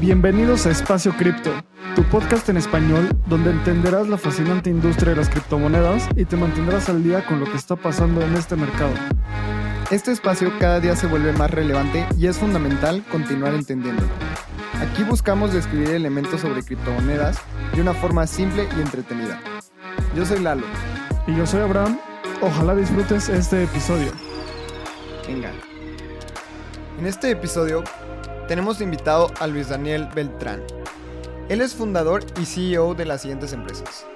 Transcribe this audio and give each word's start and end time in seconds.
Bienvenidos 0.00 0.64
a 0.66 0.70
Espacio 0.70 1.12
Cripto, 1.16 1.50
tu 1.94 2.02
podcast 2.04 2.48
en 2.48 2.56
español 2.56 3.08
donde 3.26 3.50
entenderás 3.50 4.08
la 4.08 4.16
fascinante 4.16 4.70
industria 4.70 5.10
de 5.10 5.16
las 5.16 5.28
criptomonedas 5.28 6.08
y 6.16 6.24
te 6.24 6.36
mantendrás 6.36 6.88
al 6.88 7.02
día 7.02 7.26
con 7.26 7.40
lo 7.40 7.46
que 7.46 7.56
está 7.56 7.76
pasando 7.76 8.22
en 8.22 8.34
este 8.34 8.56
mercado. 8.56 8.92
Este 9.90 10.12
espacio 10.12 10.52
cada 10.58 10.80
día 10.80 10.94
se 10.96 11.06
vuelve 11.06 11.32
más 11.32 11.50
relevante 11.50 12.06
y 12.16 12.26
es 12.26 12.38
fundamental 12.38 13.04
continuar 13.10 13.54
entendiéndolo. 13.54 14.27
Aquí 14.80 15.02
buscamos 15.02 15.52
describir 15.52 15.90
elementos 15.90 16.40
sobre 16.40 16.62
criptomonedas 16.62 17.38
de 17.74 17.80
una 17.80 17.94
forma 17.94 18.28
simple 18.28 18.68
y 18.76 18.80
entretenida. 18.80 19.40
Yo 20.14 20.24
soy 20.24 20.38
Lalo. 20.38 20.64
Y 21.26 21.34
yo 21.36 21.46
soy 21.46 21.62
Abraham. 21.62 21.98
Ojalá 22.42 22.76
disfrutes 22.76 23.28
este 23.28 23.64
episodio. 23.64 24.12
Venga. 25.26 25.50
En 26.96 27.06
este 27.06 27.30
episodio 27.30 27.82
tenemos 28.46 28.80
invitado 28.80 29.32
a 29.40 29.48
Luis 29.48 29.68
Daniel 29.68 30.08
Beltrán. 30.14 30.62
Él 31.48 31.60
es 31.60 31.74
fundador 31.74 32.24
y 32.40 32.44
CEO 32.44 32.94
de 32.94 33.04
las 33.04 33.22
siguientes 33.22 33.52
empresas. 33.52 34.06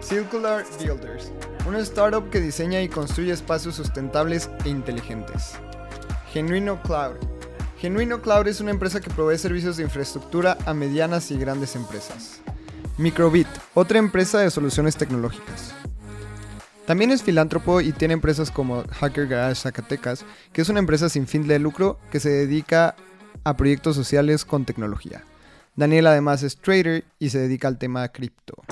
Circular 0.00 0.64
Builders, 0.80 1.30
una 1.68 1.80
startup 1.80 2.30
que 2.30 2.40
diseña 2.40 2.80
y 2.80 2.88
construye 2.88 3.32
espacios 3.32 3.74
sustentables 3.74 4.50
e 4.64 4.70
inteligentes. 4.70 5.52
Genuino 6.32 6.80
Cloud. 6.82 7.31
Genuino 7.82 8.22
Cloud 8.22 8.46
es 8.46 8.60
una 8.60 8.70
empresa 8.70 9.00
que 9.00 9.10
provee 9.10 9.36
servicios 9.36 9.76
de 9.76 9.82
infraestructura 9.82 10.56
a 10.66 10.72
medianas 10.72 11.32
y 11.32 11.36
grandes 11.36 11.74
empresas. 11.74 12.40
Microbit, 12.96 13.48
otra 13.74 13.98
empresa 13.98 14.38
de 14.38 14.52
soluciones 14.52 14.96
tecnológicas. 14.96 15.74
También 16.86 17.10
es 17.10 17.24
filántropo 17.24 17.80
y 17.80 17.90
tiene 17.90 18.14
empresas 18.14 18.52
como 18.52 18.84
Hacker 18.84 19.26
Garage 19.26 19.56
Zacatecas, 19.56 20.24
que 20.52 20.62
es 20.62 20.68
una 20.68 20.78
empresa 20.78 21.08
sin 21.08 21.26
fin 21.26 21.48
de 21.48 21.58
lucro 21.58 21.98
que 22.12 22.20
se 22.20 22.30
dedica 22.30 22.94
a 23.42 23.56
proyectos 23.56 23.96
sociales 23.96 24.44
con 24.44 24.64
tecnología. 24.64 25.24
Daniel 25.74 26.06
además 26.06 26.44
es 26.44 26.56
trader 26.58 27.02
y 27.18 27.30
se 27.30 27.40
dedica 27.40 27.66
al 27.66 27.78
tema 27.78 28.06
cripto. 28.10 28.62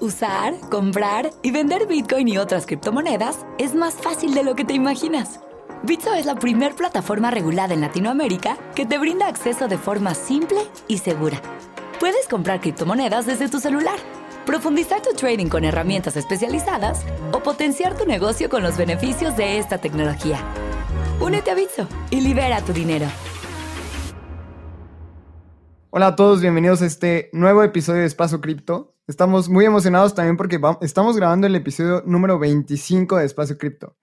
Usar, 0.00 0.54
comprar 0.70 1.30
y 1.42 1.50
vender 1.50 1.86
Bitcoin 1.86 2.26
y 2.28 2.38
otras 2.38 2.64
criptomonedas 2.64 3.44
es 3.58 3.74
más 3.74 3.96
fácil 3.96 4.32
de 4.32 4.44
lo 4.44 4.54
que 4.54 4.64
te 4.64 4.72
imaginas. 4.72 5.40
Bitso 5.82 6.12
es 6.12 6.26
la 6.26 6.34
primer 6.34 6.74
plataforma 6.74 7.30
regulada 7.30 7.72
en 7.72 7.80
Latinoamérica 7.80 8.58
que 8.74 8.84
te 8.84 8.98
brinda 8.98 9.26
acceso 9.26 9.66
de 9.66 9.78
forma 9.78 10.14
simple 10.14 10.58
y 10.88 10.98
segura. 10.98 11.40
Puedes 11.98 12.28
comprar 12.28 12.60
criptomonedas 12.60 13.24
desde 13.24 13.48
tu 13.48 13.60
celular, 13.60 13.98
profundizar 14.44 15.00
tu 15.00 15.14
trading 15.14 15.46
con 15.46 15.64
herramientas 15.64 16.18
especializadas 16.18 17.02
o 17.32 17.42
potenciar 17.42 17.96
tu 17.96 18.04
negocio 18.04 18.50
con 18.50 18.62
los 18.62 18.76
beneficios 18.76 19.38
de 19.38 19.56
esta 19.56 19.78
tecnología. 19.78 20.38
Únete 21.18 21.50
a 21.50 21.54
Bitso 21.54 21.88
y 22.10 22.20
libera 22.20 22.60
tu 22.60 22.74
dinero. 22.74 23.06
Hola 25.88 26.08
a 26.08 26.16
todos, 26.16 26.42
bienvenidos 26.42 26.82
a 26.82 26.86
este 26.86 27.30
nuevo 27.32 27.62
episodio 27.62 28.00
de 28.00 28.06
Espacio 28.06 28.42
Cripto. 28.42 28.96
Estamos 29.06 29.48
muy 29.48 29.64
emocionados 29.64 30.14
también 30.14 30.36
porque 30.36 30.60
estamos 30.82 31.16
grabando 31.16 31.46
el 31.46 31.56
episodio 31.56 32.02
número 32.04 32.38
25 32.38 33.16
de 33.16 33.24
Espacio 33.24 33.56
Cripto. 33.56 33.96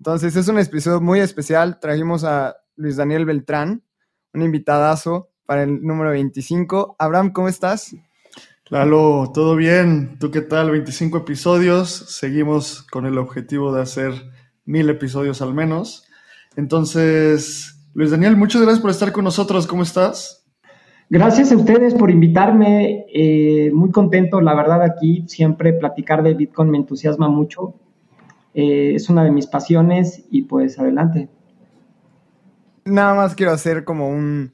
Entonces 0.00 0.34
es 0.34 0.48
un 0.48 0.58
episodio 0.58 0.98
muy 1.02 1.20
especial. 1.20 1.78
Trajimos 1.78 2.24
a 2.24 2.56
Luis 2.74 2.96
Daniel 2.96 3.26
Beltrán, 3.26 3.82
un 4.32 4.42
invitadazo 4.42 5.28
para 5.44 5.64
el 5.64 5.82
número 5.82 6.08
25. 6.08 6.96
Abraham, 6.98 7.32
¿cómo 7.34 7.48
estás? 7.48 7.94
Lalo, 8.70 9.30
todo 9.34 9.56
bien. 9.56 10.16
¿Tú 10.18 10.30
qué 10.30 10.40
tal? 10.40 10.70
25 10.70 11.18
episodios. 11.18 11.90
Seguimos 11.90 12.82
con 12.84 13.04
el 13.04 13.18
objetivo 13.18 13.74
de 13.74 13.82
hacer 13.82 14.14
mil 14.64 14.88
episodios 14.88 15.42
al 15.42 15.52
menos. 15.52 16.06
Entonces, 16.56 17.86
Luis 17.92 18.10
Daniel, 18.10 18.38
muchas 18.38 18.62
gracias 18.62 18.80
por 18.80 18.92
estar 18.92 19.12
con 19.12 19.24
nosotros. 19.24 19.66
¿Cómo 19.66 19.82
estás? 19.82 20.46
Gracias 21.10 21.52
a 21.52 21.58
ustedes 21.58 21.92
por 21.92 22.10
invitarme. 22.10 23.04
Eh, 23.12 23.70
muy 23.74 23.90
contento, 23.90 24.40
la 24.40 24.54
verdad, 24.54 24.82
aquí 24.82 25.24
siempre 25.26 25.74
platicar 25.74 26.22
de 26.22 26.32
Bitcoin 26.32 26.70
me 26.70 26.78
entusiasma 26.78 27.28
mucho. 27.28 27.74
Eh, 28.54 28.94
es 28.94 29.08
una 29.08 29.24
de 29.24 29.30
mis 29.30 29.46
pasiones 29.46 30.24
y 30.30 30.42
pues 30.42 30.78
adelante. 30.78 31.28
Nada 32.84 33.14
más 33.14 33.34
quiero 33.34 33.52
hacer 33.52 33.84
como 33.84 34.08
un, 34.08 34.52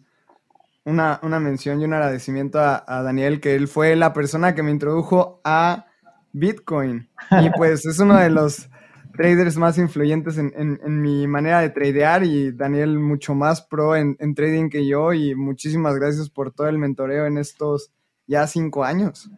una, 0.85 1.19
mención 1.41 1.81
y 1.81 1.85
un 1.85 1.95
agradecimiento 1.95 2.59
a, 2.61 2.85
a, 2.87 3.03
Daniel, 3.03 3.41
que 3.41 3.55
él 3.55 3.69
fue 3.69 3.97
la 3.97 4.13
persona 4.13 4.55
que 4.55 4.63
me 4.63 4.71
introdujo 4.71 5.41
a 5.45 5.87
Bitcoin. 6.33 7.09
Y 7.31 7.51
pues 7.57 7.87
es 7.87 7.99
uno 7.99 8.17
de 8.17 8.31
los 8.31 8.69
traders 9.17 9.57
más 9.57 9.79
influyentes 9.79 10.39
en, 10.39 11.01
mi 11.01 11.27
manera 11.27 11.61
de 11.61 11.71
tradear 11.71 12.23
y 12.23 12.53
Daniel 12.53 12.99
mucho 12.99 13.35
más 13.35 13.63
pro 13.63 13.97
en, 13.97 14.17
trading 14.35 14.69
que 14.69 14.87
yo 14.87 15.13
y 15.13 15.35
muchísimas 15.35 15.97
gracias 15.97 16.29
por 16.29 16.53
todo 16.53 16.69
el 16.69 16.79
mentoreo 16.79 17.27
en 17.27 17.39
estos 17.39 17.91
ya 18.27 18.47
cinco 18.47 18.85
años. 18.85 19.31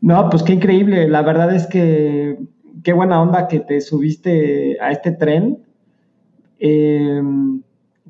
No, 0.00 0.28
pues 0.30 0.42
qué 0.42 0.54
increíble. 0.54 1.08
La 1.08 1.22
verdad 1.22 1.54
es 1.54 1.66
que 1.66 2.38
qué 2.82 2.92
buena 2.92 3.20
onda 3.20 3.48
que 3.48 3.60
te 3.60 3.80
subiste 3.80 4.78
a 4.80 4.90
este 4.90 5.12
tren. 5.12 5.64
Em, 6.58 7.62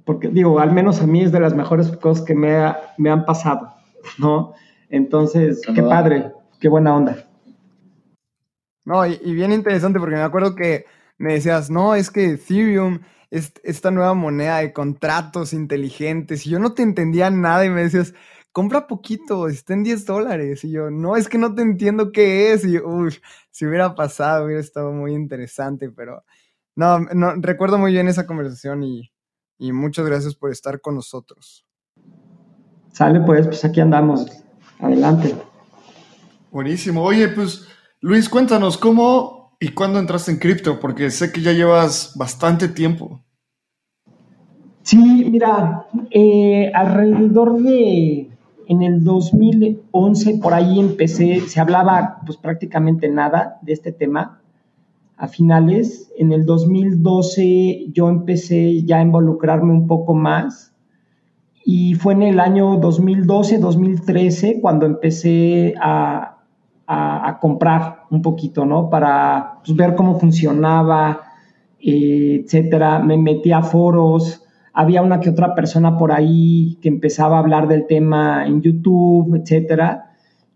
porque 0.04 0.28
digo, 0.28 0.58
al 0.58 0.72
menos 0.72 1.00
a 1.00 1.06
mí 1.06 1.22
es 1.22 1.32
de 1.32 1.40
las 1.40 1.54
mejores 1.54 1.90
cosas 1.98 2.24
que 2.24 2.34
me, 2.34 2.74
me 2.98 3.10
han 3.10 3.24
pasado, 3.24 3.72
¿no? 4.18 4.54
Entonces, 4.88 5.60
qué 5.74 5.82
padre, 5.82 6.32
qué 6.58 6.68
buena 6.68 6.96
onda. 6.96 7.28
No, 8.84 9.06
y 9.06 9.34
bien 9.34 9.52
interesante 9.52 10.00
porque 10.00 10.16
me 10.16 10.22
acuerdo 10.22 10.56
que 10.56 10.84
me 11.18 11.34
decías, 11.34 11.70
no, 11.70 11.94
es 11.94 12.10
que 12.10 12.30
Ethereum 12.30 13.00
es 13.30 13.52
esta 13.62 13.90
nueva 13.90 14.14
moneda 14.14 14.58
de 14.58 14.72
contratos 14.72 15.52
inteligentes, 15.52 16.46
y 16.46 16.50
yo 16.50 16.58
no 16.58 16.72
te 16.72 16.82
entendía 16.82 17.30
nada 17.30 17.64
y 17.64 17.70
me 17.70 17.82
decías, 17.82 18.14
compra 18.52 18.86
poquito, 18.86 19.48
está 19.48 19.74
en 19.74 19.82
10 19.82 20.06
dólares, 20.06 20.64
y 20.64 20.70
yo, 20.70 20.90
no, 20.90 21.16
es 21.16 21.28
que 21.28 21.38
no 21.38 21.54
te 21.54 21.62
entiendo 21.62 22.12
qué 22.12 22.52
es, 22.52 22.64
y 22.64 22.78
uff, 22.78 23.18
si 23.50 23.66
hubiera 23.66 23.94
pasado, 23.94 24.44
hubiera 24.44 24.60
estado 24.60 24.92
muy 24.92 25.14
interesante, 25.14 25.90
pero 25.90 26.24
no, 26.76 27.00
no 27.00 27.34
recuerdo 27.36 27.78
muy 27.78 27.92
bien 27.92 28.08
esa 28.08 28.26
conversación 28.26 28.82
y, 28.82 29.12
y 29.58 29.72
muchas 29.72 30.06
gracias 30.06 30.34
por 30.34 30.50
estar 30.50 30.80
con 30.80 30.94
nosotros. 30.94 31.66
Sale 32.92 33.20
pues, 33.20 33.46
pues 33.46 33.64
aquí 33.64 33.80
andamos, 33.80 34.26
adelante. 34.78 35.34
Buenísimo, 36.50 37.02
oye, 37.02 37.28
pues 37.28 37.68
Luis, 38.00 38.28
cuéntanos, 38.28 38.76
¿cómo 38.76 39.40
¿Y 39.62 39.68
cuándo 39.68 39.98
entraste 39.98 40.30
en 40.30 40.38
cripto? 40.38 40.80
Porque 40.80 41.10
sé 41.10 41.30
que 41.30 41.42
ya 41.42 41.52
llevas 41.52 42.14
bastante 42.16 42.66
tiempo. 42.66 43.22
Sí, 44.82 44.96
mira, 44.96 45.86
eh, 46.10 46.72
alrededor 46.74 47.60
de 47.60 48.29
en 48.70 48.82
el 48.82 49.02
2011 49.02 50.38
por 50.40 50.54
ahí 50.54 50.78
empecé, 50.78 51.40
se 51.40 51.58
hablaba 51.58 52.20
pues 52.24 52.38
prácticamente 52.38 53.08
nada 53.08 53.58
de 53.62 53.72
este 53.72 53.90
tema 53.90 54.40
a 55.16 55.26
finales. 55.26 56.12
En 56.16 56.30
el 56.30 56.46
2012 56.46 57.86
yo 57.92 58.08
empecé 58.08 58.84
ya 58.84 58.98
a 58.98 59.02
involucrarme 59.02 59.72
un 59.72 59.88
poco 59.88 60.14
más 60.14 60.72
y 61.64 61.94
fue 61.94 62.12
en 62.12 62.22
el 62.22 62.38
año 62.38 62.76
2012, 62.76 63.58
2013 63.58 64.60
cuando 64.60 64.86
empecé 64.86 65.74
a, 65.82 66.38
a, 66.86 67.38
comprar 67.40 68.04
un 68.08 68.22
poquito, 68.22 68.64
¿no? 68.64 68.88
Para 68.88 69.58
pues, 69.64 69.76
ver 69.76 69.96
cómo 69.96 70.20
funcionaba, 70.20 71.22
eh, 71.80 72.42
etcétera. 72.44 73.00
Me 73.00 73.18
metí 73.18 73.50
a 73.50 73.62
foros, 73.62 74.44
había 74.72 75.02
una 75.02 75.20
que 75.20 75.30
otra 75.30 75.54
persona 75.54 75.98
por 75.98 76.12
ahí 76.12 76.78
que 76.80 76.88
empezaba 76.88 77.36
a 77.36 77.40
hablar 77.40 77.68
del 77.68 77.86
tema 77.86 78.46
en 78.46 78.62
YouTube, 78.62 79.34
etcétera. 79.34 80.12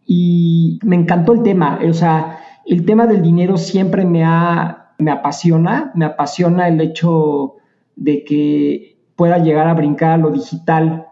Y 0.06 0.78
me 0.82 0.96
encantó 0.96 1.32
el 1.32 1.42
tema, 1.42 1.78
o 1.88 1.94
sea, 1.94 2.38
el 2.66 2.84
tema 2.84 3.06
del 3.06 3.22
dinero 3.22 3.56
siempre 3.56 4.04
me, 4.04 4.24
ha, 4.24 4.92
me 4.98 5.10
apasiona, 5.10 5.92
me 5.94 6.04
apasiona 6.04 6.68
el 6.68 6.80
hecho 6.80 7.54
de 7.96 8.24
que 8.24 8.96
pueda 9.16 9.38
llegar 9.38 9.68
a 9.68 9.74
brincar 9.74 10.12
a 10.12 10.16
lo 10.18 10.30
digital 10.30 11.06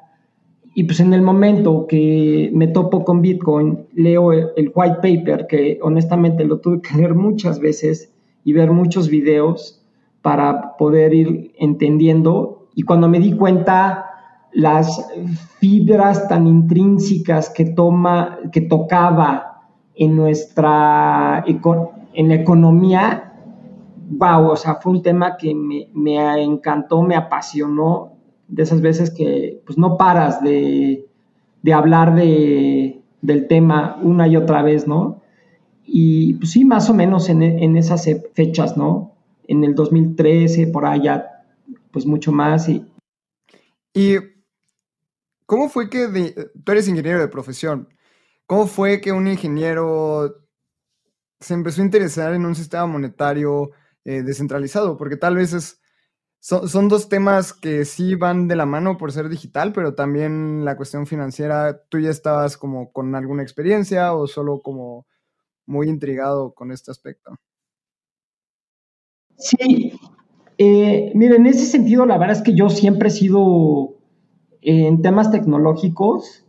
y 0.75 0.85
pues 0.85 1.01
en 1.01 1.13
el 1.13 1.23
momento 1.23 1.87
que 1.87 2.51
me 2.55 2.67
topo 2.67 3.05
con 3.05 3.21
Bitcoin, 3.21 3.87
leo 3.95 4.33
el 4.33 4.73
white 4.75 4.97
paper, 5.03 5.47
que 5.47 5.79
honestamente 5.83 6.45
lo 6.45 6.61
tuve 6.61 6.81
que 6.81 6.97
leer 6.97 7.15
muchas 7.15 7.61
veces 7.61 8.13
y 8.45 8.53
ver 8.53 8.71
muchos 8.71 9.09
videos 9.09 9.85
para 10.23 10.77
poder 10.77 11.13
ir 11.15 11.53
entendiendo. 11.59 12.62
Y 12.75 12.83
cuando 12.83 13.09
me 13.09 13.19
di 13.19 13.33
cuenta 13.33 14.07
las 14.53 15.09
fibras 15.59 16.29
tan 16.29 16.47
intrínsecas 16.47 17.51
que, 17.51 17.67
toma, 17.67 18.39
que 18.53 18.63
tocaba 18.63 19.63
en 19.95 20.17
nuestra 20.17 21.45
en 21.47 22.29
la 22.29 22.35
economía, 22.35 23.33
wow, 24.11 24.51
o 24.51 24.57
sea, 24.57 24.77
fue 24.77 24.93
un 24.93 25.03
tema 25.03 25.37
que 25.37 25.55
me, 25.55 25.89
me 25.95 26.43
encantó, 26.43 27.03
me 27.03 27.17
apasionó 27.17 28.13
de 28.49 28.63
esas 28.63 28.83
veces 28.83 29.11
que 29.11 29.63
pues 29.65 29.79
no 29.79 29.97
paras 29.97 30.43
de, 30.43 31.07
hablar 31.73 32.15
de, 32.15 33.01
del 33.23 33.49
tema 33.49 33.99
una 34.03 34.29
y 34.29 34.37
otra 34.37 34.63
vez, 34.63 34.87
¿no? 34.87 35.23
Y 35.87 36.35
pues 36.35 36.51
sí, 36.51 36.65
más 36.65 36.91
o 36.91 36.95
menos 36.95 37.29
en, 37.31 37.43
en 37.43 37.77
esas 37.77 38.09
fechas, 38.35 38.77
¿no? 38.77 39.13
En 39.49 39.65
el 39.65 39.75
2013, 39.75 40.67
por 40.67 40.85
allá, 40.85 41.32
pues 41.93 42.07
mucho 42.07 42.33
más. 42.33 42.69
Y, 42.69 42.85
¿Y 43.95 44.17
cómo 45.47 45.69
fue 45.69 45.91
que 45.91 46.51
tú 46.65 46.73
eres 46.73 46.89
ingeniero 46.89 47.21
de 47.21 47.29
profesión? 47.29 47.89
¿Cómo 48.47 48.67
fue 48.67 49.01
que 49.01 49.13
un 49.13 49.29
ingeniero 49.29 50.47
se 51.41 51.55
empezó 51.55 51.83
a 51.83 51.85
interesar 51.85 52.35
en 52.35 52.47
un 52.47 52.55
sistema 52.55 52.87
monetario 52.87 53.71
eh, 54.05 54.23
descentralizado? 54.23 54.97
Porque 54.97 55.17
tal 55.17 55.37
vez 55.37 55.53
es, 55.53 55.83
son, 56.43 56.89
dos 56.89 57.09
temas 57.09 57.53
que 57.53 57.85
sí 57.85 58.17
van 58.17 58.49
de 58.49 58.57
la 58.57 58.67
mano 58.67 58.97
por 58.99 59.13
ser 59.13 59.29
digital, 59.29 59.73
pero 59.73 59.95
también 59.95 60.65
la 60.65 60.77
cuestión 60.77 61.07
financiera, 61.07 61.85
¿tú 61.89 62.01
ya 62.01 62.11
estabas 62.11 62.57
como 62.57 62.93
con 62.93 63.15
alguna 63.15 63.43
experiencia 63.43 64.13
o 64.13 64.27
solo 64.27 64.61
como 64.61 65.07
muy 65.67 65.89
intrigado 65.89 66.53
con 66.55 66.73
este 66.73 66.91
aspecto? 66.91 67.37
Sí, 69.39 69.93
eh, 70.65 71.13
en 71.15 71.47
ese 71.47 71.67
sentido, 71.67 72.07
la 72.07 72.19
verdad 72.19 72.37
es 72.37 72.43
que 72.43 72.55
yo 72.55 72.69
siempre 72.69 73.09
he 73.09 73.11
sido 73.13 73.97
eh, 74.61 74.87
en 74.87 75.03
temas 75.03 75.31
tecnológicos, 75.31 76.47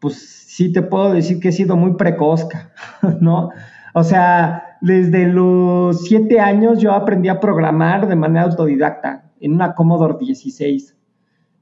pues 0.00 0.44
sí 0.46 0.72
te 0.72 0.82
puedo 0.82 1.12
decir 1.12 1.40
que 1.40 1.48
he 1.48 1.52
sido 1.52 1.76
muy 1.76 1.94
precozca, 1.94 2.72
¿no? 3.20 3.50
O 3.94 4.04
sea, 4.04 4.76
desde 4.82 5.26
los 5.26 6.02
siete 6.02 6.40
años 6.40 6.78
yo 6.78 6.92
aprendí 6.92 7.28
a 7.28 7.40
programar 7.40 8.08
de 8.08 8.16
manera 8.16 8.44
autodidacta 8.44 9.30
en 9.40 9.54
una 9.54 9.74
Commodore 9.74 10.18
16. 10.18 10.96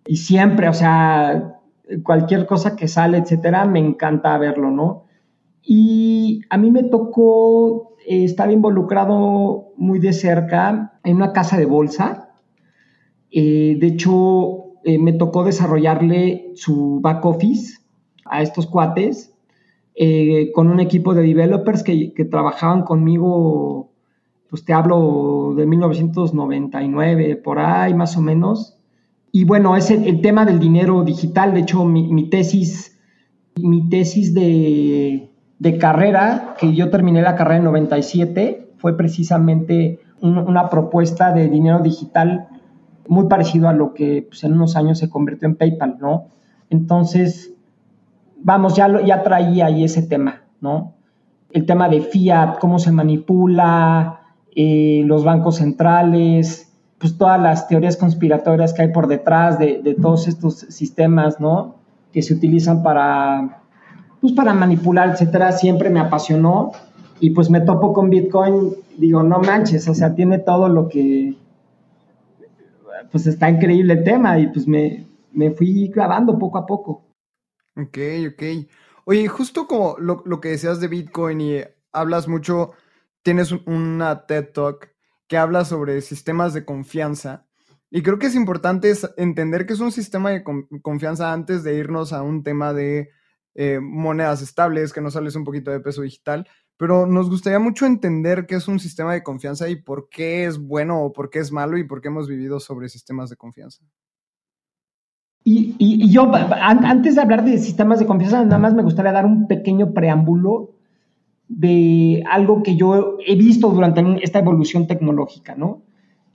Y 0.07 0.17
siempre, 0.17 0.69
o 0.69 0.73
sea, 0.73 1.57
cualquier 2.03 2.47
cosa 2.47 2.75
que 2.75 2.89
sale, 2.89 3.19
etcétera, 3.19 3.65
me 3.65 3.79
encanta 3.79 4.37
verlo, 4.39 4.71
¿no? 4.71 5.05
Y 5.63 6.43
a 6.51 6.57
mí 6.57 6.71
me 6.71 6.85
tocó 6.85 7.90
eh, 8.11 8.25
estar 8.25 8.51
involucrado 8.51 9.69
muy 9.77 10.01
de 10.01 10.13
cerca 10.13 10.99
en 11.05 11.15
una 11.15 11.33
casa 11.33 11.57
de 11.57 11.65
bolsa. 11.65 12.35
Eh, 13.31 13.77
de 13.79 13.87
hecho, 13.87 14.81
eh, 14.83 14.99
me 14.99 15.13
tocó 15.13 15.45
desarrollarle 15.45 16.51
su 16.57 16.99
back 17.01 17.25
office 17.25 17.79
a 18.25 18.43
estos 18.43 18.67
cuates 18.67 19.29
con 20.55 20.69
un 20.69 20.81
equipo 20.81 21.13
de 21.15 21.23
developers 21.23 21.83
que, 21.83 22.15
trabajaban 22.31 22.83
conmigo, 22.83 23.93
pues 24.49 24.65
te 24.65 24.73
hablo 24.73 25.53
de 25.55 25.67
1999, 25.67 27.37
por 27.37 27.59
ahí 27.59 27.93
más 27.93 28.17
o 28.17 28.23
menos. 28.23 28.79
Y 29.31 29.45
bueno, 29.45 29.77
es 29.77 29.91
el, 29.91 30.21
tema 30.23 30.47
del 30.47 30.59
dinero 30.59 31.05
digital. 31.05 31.53
De 31.53 31.61
hecho, 31.61 31.85
mi 31.85 32.31
tesis, 32.31 32.99
mi 33.57 33.91
tesis 33.91 34.33
de, 34.33 35.30
de 35.61 35.77
carrera, 35.77 36.55
que 36.59 36.75
yo 36.75 36.91
terminé 36.91 37.23
la 37.23 37.37
carrera 37.37 37.59
en 37.59 37.65
97, 37.65 38.73
fue 38.79 38.97
precisamente 38.97 40.01
una 40.23 40.69
propuesta 40.71 41.33
de 41.33 41.49
dinero 41.49 41.81
digital 41.81 42.49
muy 43.07 43.27
parecido 43.27 43.69
a 43.69 43.73
lo 43.73 43.93
que 43.93 44.27
pues, 44.29 44.43
en 44.45 44.55
unos 44.55 44.75
años 44.75 44.99
se 44.99 45.11
convirtió 45.11 45.47
en 45.47 45.57
PayPal, 45.57 45.99
¿no? 46.01 46.29
Entonces, 46.71 47.53
vamos, 48.39 48.75
ya, 48.75 48.89
lo, 48.89 49.05
ya 49.05 49.23
traía 49.23 49.67
ahí 49.67 49.85
ese 49.85 50.03
tema, 50.03 50.43
¿no? 50.61 50.95
El 51.51 51.67
tema 51.67 51.89
de 51.89 52.01
fiat, 52.01 52.59
cómo 52.59 52.79
se 52.79 52.93
manipula, 52.93 54.21
eh, 54.57 55.03
los 55.05 55.25
bancos 55.25 55.57
centrales, 55.57 56.73
pues 56.99 57.19
todas 57.19 57.41
las 57.41 57.69
teorías 57.69 57.99
conspiratorias 57.99 58.73
que 58.73 58.83
hay 58.83 58.93
por 58.93 59.09
detrás 59.09 59.59
de, 59.59 59.83
de 59.83 59.95
todos 59.95 60.27
estos 60.27 60.61
sistemas, 60.61 61.39
¿no? 61.39 61.77
Que 62.13 62.23
se 62.23 62.33
utilizan 62.33 62.83
para 62.83 63.60
pues 64.21 64.33
para 64.33 64.55
manipular, 64.55 65.11
etcétera, 65.11 65.53
siempre 65.53 65.91
me 65.91 66.01
apasionó 66.01 66.73
y 67.21 67.31
pues 67.31 67.51
me 67.51 67.61
topo 67.61 67.93
con 67.93 68.11
Bitcoin, 68.11 68.75
digo, 68.97 69.23
no 69.23 69.41
manches, 69.41 69.89
o 69.89 69.95
sea, 69.95 70.15
tiene 70.15 70.39
todo 70.39 70.69
lo 70.69 70.89
que, 70.89 71.35
pues 73.11 73.27
está 73.27 73.49
increíble 73.51 73.95
el 73.95 74.05
tema 74.05 74.39
y 74.39 74.49
pues 74.49 74.67
me, 74.67 75.07
me 75.33 75.51
fui 75.51 75.91
clavando 75.91 76.39
poco 76.39 76.59
a 76.59 76.67
poco. 76.67 77.05
Ok, 77.77 77.99
ok. 78.33 78.43
Oye, 79.05 79.29
justo 79.29 79.67
como 79.67 79.97
lo, 79.99 80.23
lo 80.27 80.41
que 80.41 80.51
decías 80.51 80.81
de 80.81 80.89
Bitcoin 80.89 81.41
y 81.41 81.59
hablas 81.93 82.29
mucho, 82.29 82.73
tienes 83.23 83.53
una 83.67 84.27
TED 84.27 84.53
Talk 84.53 84.91
que 85.27 85.39
habla 85.39 85.65
sobre 85.65 86.01
sistemas 86.01 86.55
de 86.55 86.65
confianza. 86.65 87.47
Y 87.91 88.03
creo 88.03 88.19
que 88.19 88.27
es 88.27 88.35
importante 88.35 88.93
entender 89.17 89.67
que 89.67 89.73
es 89.73 89.81
un 89.81 89.93
sistema 89.93 90.31
de 90.31 90.45
confianza 90.83 91.33
antes 91.33 91.65
de 91.65 91.75
irnos 91.77 92.13
a 92.13 92.23
un 92.23 92.43
tema 92.45 92.73
de 92.73 93.11
eh, 93.55 93.81
monedas 93.81 94.43
estables, 94.43 94.93
que 94.93 95.01
no 95.01 95.11
sales 95.11 95.35
un 95.35 95.45
poquito 95.45 95.71
de 95.71 95.81
peso 95.81 96.03
digital, 96.03 96.47
pero 96.77 97.07
nos 97.07 97.29
gustaría 97.29 97.59
mucho 97.59 97.85
entender 97.85 98.47
qué 98.47 98.55
es 98.55 98.69
un 98.69 98.79
sistema 98.79 99.13
de 99.13 99.23
confianza 99.23 99.69
y 99.69 99.77
por 99.77 100.09
qué 100.09 100.47
es 100.47 100.59
bueno 100.59 101.03
o 101.03 101.13
por 101.13 101.29
qué 101.29 101.41
es 101.41 101.53
malo 101.53 101.77
y 101.77 101.85
por 101.85 102.01
qué 102.01 102.09
hemos 102.09 102.29
vivido 102.29 102.59
sobre 102.61 102.89
sistemas 102.89 103.29
de 103.29 103.37
confianza. 103.37 103.85
Y, 105.43 106.11
yo, 106.11 106.31
antes 106.33 107.15
de 107.15 107.21
hablar 107.21 107.45
de 107.45 107.59
sistemas 107.59 107.99
de 107.99 108.07
confianza, 108.07 108.45
nada 108.45 108.59
más 108.59 108.75
me 108.75 108.83
gustaría 108.83 109.13
dar 109.13 109.27
un 109.27 109.47
pequeño 109.47 109.93
preámbulo 109.93 110.77
de 111.49 112.23
algo 112.31 112.63
que 112.63 112.77
yo 112.77 113.17
he 113.27 113.37
visto 113.37 113.71
durante 113.71 114.03
esta 114.23 114.39
evolución 114.39 114.87
tecnológica, 114.87 115.57
¿no? 115.57 115.83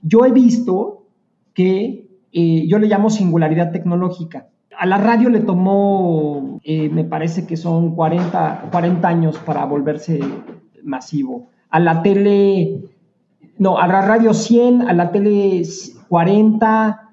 Yo 0.02 0.24
he 0.26 0.32
visto 0.32 1.06
que 1.54 2.08
eh, 2.32 2.68
yo 2.68 2.78
le 2.78 2.88
llamo 2.88 3.08
singularidad 3.08 3.72
tecnológica 3.72 4.48
a 4.78 4.86
la 4.86 4.98
radio 4.98 5.30
le 5.30 5.40
tomó, 5.40 6.60
eh, 6.64 6.88
me 6.88 7.04
parece 7.04 7.46
que 7.46 7.56
son 7.56 7.94
40, 7.94 8.68
40 8.70 9.08
años 9.08 9.38
para 9.38 9.64
volverse 9.64 10.20
masivo. 10.82 11.48
A 11.70 11.80
la 11.80 12.02
tele, 12.02 12.82
no, 13.58 13.78
a 13.78 13.86
la 13.86 14.02
radio 14.02 14.34
100, 14.34 14.82
a 14.82 14.92
la 14.92 15.10
tele 15.10 15.62
40, 16.08 17.10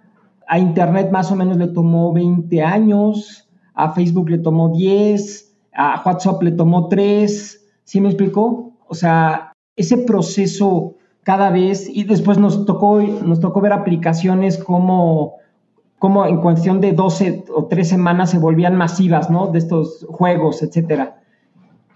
a 0.48 0.60
Internet 0.60 1.10
más 1.12 1.32
o 1.32 1.36
menos 1.36 1.58
le 1.58 1.68
tomó 1.68 2.14
20 2.14 2.62
años, 2.62 3.50
a 3.74 3.92
Facebook 3.92 4.30
le 4.30 4.40
tomó 4.40 4.70
10, 4.70 5.56
a 5.74 6.02
WhatsApp 6.06 6.44
le 6.44 6.52
tomó 6.52 6.88
3, 6.88 7.66
¿sí 7.84 8.02
me 8.02 8.10
explicó? 8.10 8.74
O 8.88 8.94
sea, 8.94 9.54
ese 9.76 9.98
proceso 9.98 10.96
cada 11.24 11.50
vez, 11.50 11.90
y 11.90 12.04
después 12.04 12.38
nos 12.38 12.66
tocó, 12.66 13.02
nos 13.02 13.40
tocó 13.40 13.62
ver 13.62 13.72
aplicaciones 13.72 14.58
como 14.58 15.36
como 16.04 16.26
en 16.26 16.42
cuestión 16.42 16.82
de 16.82 16.92
12 16.92 17.46
o 17.56 17.68
3 17.68 17.88
semanas 17.88 18.32
se 18.32 18.38
volvían 18.38 18.76
masivas, 18.76 19.30
¿no? 19.30 19.48
De 19.48 19.60
estos 19.60 20.06
juegos, 20.10 20.62
etcétera. 20.62 21.22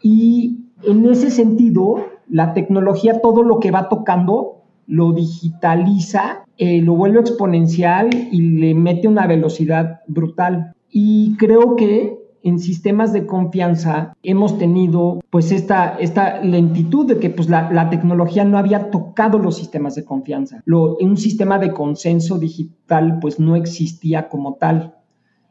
Y 0.02 0.60
en 0.84 1.06
ese 1.08 1.30
sentido, 1.30 2.06
la 2.30 2.54
tecnología, 2.54 3.20
todo 3.20 3.44
lo 3.44 3.60
que 3.60 3.70
va 3.70 3.90
tocando, 3.90 4.62
lo 4.88 5.12
digitaliza, 5.12 6.46
eh, 6.58 6.82
lo 6.82 6.94
vuelve 6.94 7.20
exponencial 7.20 8.08
y 8.32 8.42
le 8.44 8.76
mete 8.76 9.10
una 9.10 9.28
velocidad 9.28 10.00
brutal. 10.08 10.74
Y 10.90 11.36
creo 11.36 11.76
que 11.76 12.18
en 12.44 12.60
sistemas 12.60 13.14
de 13.14 13.26
confianza 13.26 14.14
hemos 14.24 14.58
tenido 14.58 15.20
pues 15.30 15.52
esta, 15.52 15.98
esta 16.00 16.42
lentitud 16.42 17.06
de 17.08 17.20
que 17.20 17.30
pues 17.30 17.50
la, 17.50 17.90
tecnología 17.90 18.44
no 18.46 18.58
había 18.58 18.90
tocado 18.90 19.40
los 19.40 19.58
sistemas 19.58 19.96
de 19.96 20.06
confianza. 20.06 20.62
Lo, 20.66 20.96
un 20.98 21.18
sistema 21.18 21.60
de 21.60 21.72
consenso 21.72 22.38
digital 22.38 23.20
pues 23.20 23.40
no 23.40 23.56
existía 23.56 24.30
como 24.30 24.56
tal. 24.56 24.96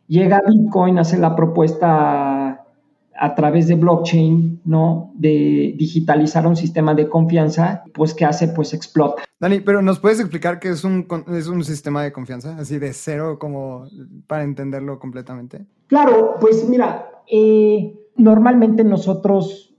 Llega 0.09 0.43
Bitcoin, 0.47 0.99
hace 0.99 1.19
la 1.19 1.35
propuesta 1.35 2.66
a 3.19 3.35
través 3.35 3.66
de 3.66 3.75
blockchain, 3.76 4.61
¿no? 4.64 5.12
De 5.14 5.75
digitalizar 5.76 6.47
un 6.47 6.57
sistema 6.57 6.95
de 6.95 7.09
confianza, 7.09 7.83
pues 7.95 8.14
¿qué 8.14 8.25
hace? 8.25 8.49
Pues 8.49 8.75
explota. 8.75 9.23
Dani, 9.40 9.61
pero 9.61 9.83
¿nos 9.83 9.99
puedes 9.99 10.21
explicar 10.21 10.59
qué 10.59 10.71
es 10.71 10.85
un, 10.85 11.07
es 11.28 11.47
un 11.47 11.64
sistema 11.64 12.02
de 12.02 12.12
confianza? 12.12 12.57
Así 12.59 12.78
de 12.78 12.93
cero, 12.93 13.38
como 13.38 13.87
para 14.26 14.45
entenderlo 14.45 14.99
completamente. 14.99 15.66
Claro, 15.87 16.37
pues 16.40 16.69
mira, 16.69 17.11
eh, 17.31 17.97
normalmente 18.16 18.83
nosotros 18.83 19.75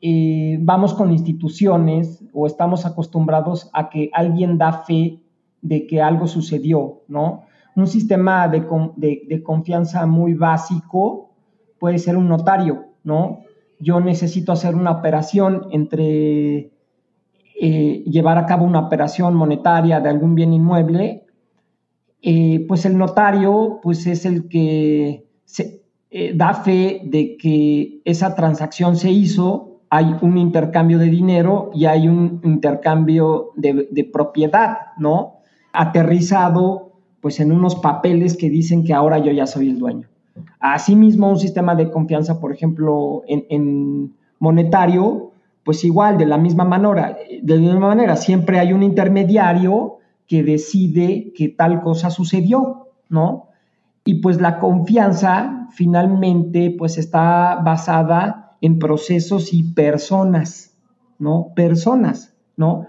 eh, 0.00 0.58
vamos 0.60 0.94
con 0.94 1.12
instituciones 1.12 2.24
o 2.32 2.46
estamos 2.48 2.84
acostumbrados 2.84 3.70
a 3.72 3.88
que 3.88 4.10
alguien 4.12 4.58
da 4.58 4.72
fe 4.84 5.20
de 5.60 5.86
que 5.86 6.02
algo 6.02 6.26
sucedió, 6.26 7.02
¿no? 7.06 7.44
Un 7.76 7.86
sistema 7.86 8.48
de, 8.48 8.66
de 8.96 9.42
confianza 9.42 10.04
muy 10.06 10.34
básico 10.34 11.30
puede 11.78 11.98
ser 11.98 12.16
un 12.16 12.28
notario, 12.28 12.86
¿no? 13.04 13.40
Yo 13.78 14.00
necesito 14.00 14.50
hacer 14.50 14.74
una 14.74 14.90
operación 14.90 15.68
entre 15.70 16.72
eh, 17.60 18.04
llevar 18.04 18.38
a 18.38 18.46
cabo 18.46 18.64
una 18.64 18.80
operación 18.80 19.34
monetaria 19.34 20.00
de 20.00 20.08
algún 20.08 20.34
bien 20.34 20.52
inmueble, 20.52 21.24
pues 22.68 22.84
el 22.84 22.98
notario 22.98 23.80
pues 23.82 24.06
es 24.06 24.24
el 24.26 24.48
que 24.48 25.26
se, 25.52 25.82
eh, 26.10 26.32
da 26.34 26.54
fe 26.54 27.02
de 27.04 27.36
que 27.36 28.00
esa 28.06 28.34
transacción 28.34 28.96
se 28.96 29.10
hizo, 29.10 29.80
hay 29.90 30.16
un 30.22 30.38
intercambio 30.38 30.98
de 30.98 31.10
dinero 31.10 31.70
y 31.74 31.84
hay 31.84 32.08
un 32.08 32.40
intercambio 32.42 33.50
de, 33.56 34.10
propiedad, 34.10 34.78
¿no? 34.96 35.40
Aterrizado 35.72 36.92
pues 37.20 37.38
en 37.38 37.52
unos 37.52 37.76
papeles 37.76 38.36
que 38.38 38.48
dicen 38.48 38.82
que 38.82 38.94
ahora 38.94 39.18
yo 39.18 39.30
ya 39.30 39.46
soy 39.46 39.68
el 39.68 39.78
dueño. 39.78 40.08
Asimismo, 40.58 41.28
un 41.28 41.38
sistema 41.38 41.74
de 41.74 41.90
confianza, 41.90 42.40
por 42.40 42.52
ejemplo, 42.52 43.22
en, 43.28 44.14
monetario, 44.38 45.32
pues 45.64 45.84
igual, 45.84 46.16
de 46.16 46.26
la 46.26 46.38
misma 46.38 46.64
manera, 46.64 47.16
de 47.42 47.54
la 47.54 47.60
misma 47.60 47.88
manera, 47.88 48.16
siempre 48.16 48.58
hay 48.58 48.72
un 48.72 48.82
intermediario 48.82 49.98
que 50.26 50.42
decide 50.42 51.32
que 51.36 51.50
tal 51.50 51.82
cosa 51.82 52.10
sucedió, 52.10 52.88
¿no? 53.10 53.51
Y 54.04 54.14
pues 54.14 54.40
la 54.40 54.58
confianza 54.58 55.68
finalmente 55.70 56.74
pues 56.76 56.98
está 56.98 57.60
basada 57.64 58.56
en 58.60 58.78
procesos 58.78 59.52
y 59.52 59.62
personas, 59.72 60.76
¿no? 61.18 61.52
Personas, 61.54 62.34
¿no? 62.56 62.86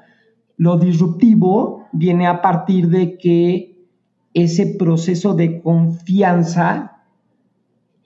Lo 0.58 0.77
disruptivo 0.77 1.88
viene 1.91 2.27
a 2.27 2.41
partir 2.41 2.89
de 2.89 3.17
que 3.17 3.88
ese 4.34 4.75
proceso 4.77 5.34
de 5.34 5.62
confianza 5.62 7.03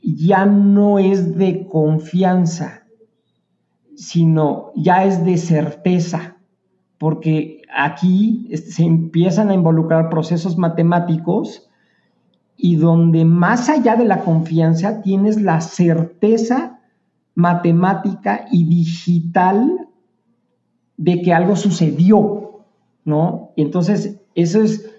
ya 0.01 0.45
no 0.45 0.99
es 0.99 1.37
de 1.37 1.67
confianza, 1.67 2.83
sino 3.95 4.71
ya 4.75 5.03
es 5.05 5.25
de 5.25 5.37
certeza, 5.37 6.37
porque 6.97 7.61
aquí 7.75 8.49
se 8.55 8.83
empiezan 8.83 9.49
a 9.49 9.53
involucrar 9.53 10.09
procesos 10.09 10.57
matemáticos 10.57 11.66
y 12.57 12.75
donde 12.75 13.23
más 13.23 13.69
allá 13.69 13.95
de 13.95 14.05
la 14.05 14.23
confianza 14.23 15.01
tienes 15.01 15.39
la 15.39 15.61
certeza 15.61 16.79
matemática 17.35 18.47
y 18.51 18.65
digital 18.65 19.87
de 20.97 21.21
que 21.21 21.33
algo 21.33 21.55
sucedió, 21.55 22.63
¿no? 23.05 23.51
Y 23.55 23.61
entonces 23.61 24.19
eso 24.33 24.63
es, 24.63 24.89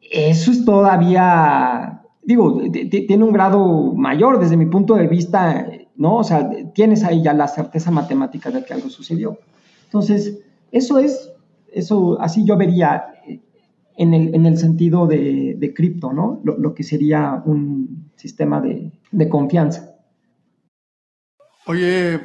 eso 0.00 0.52
es 0.52 0.64
todavía, 0.64 2.02
digo, 2.22 2.60
tiene 2.70 3.24
un 3.24 3.32
grado 3.32 3.92
mayor 3.94 4.38
desde 4.38 4.56
mi 4.56 4.66
punto 4.66 4.94
de 4.94 5.08
vista, 5.08 5.66
¿no? 5.96 6.18
O 6.18 6.24
sea, 6.24 6.48
tienes 6.74 7.02
ahí 7.02 7.22
ya 7.22 7.32
la 7.32 7.48
certeza 7.48 7.90
matemática 7.90 8.50
de 8.50 8.64
que 8.64 8.72
algo 8.72 8.88
sucedió. 8.88 9.38
Entonces, 9.86 10.38
eso 10.70 11.00
es, 11.00 11.32
eso, 11.72 12.20
así 12.20 12.44
yo 12.44 12.56
vería 12.56 13.13
en 13.96 14.46
el, 14.46 14.58
sentido 14.58 15.06
de, 15.06 15.72
cripto, 15.74 16.12
¿no? 16.12 16.40
Lo, 16.44 16.74
que 16.74 16.82
sería 16.82 17.42
un 17.44 18.10
sistema 18.16 18.60
de, 18.60 18.92
de 19.12 19.28
confianza. 19.28 19.96
Oye, 21.66 22.20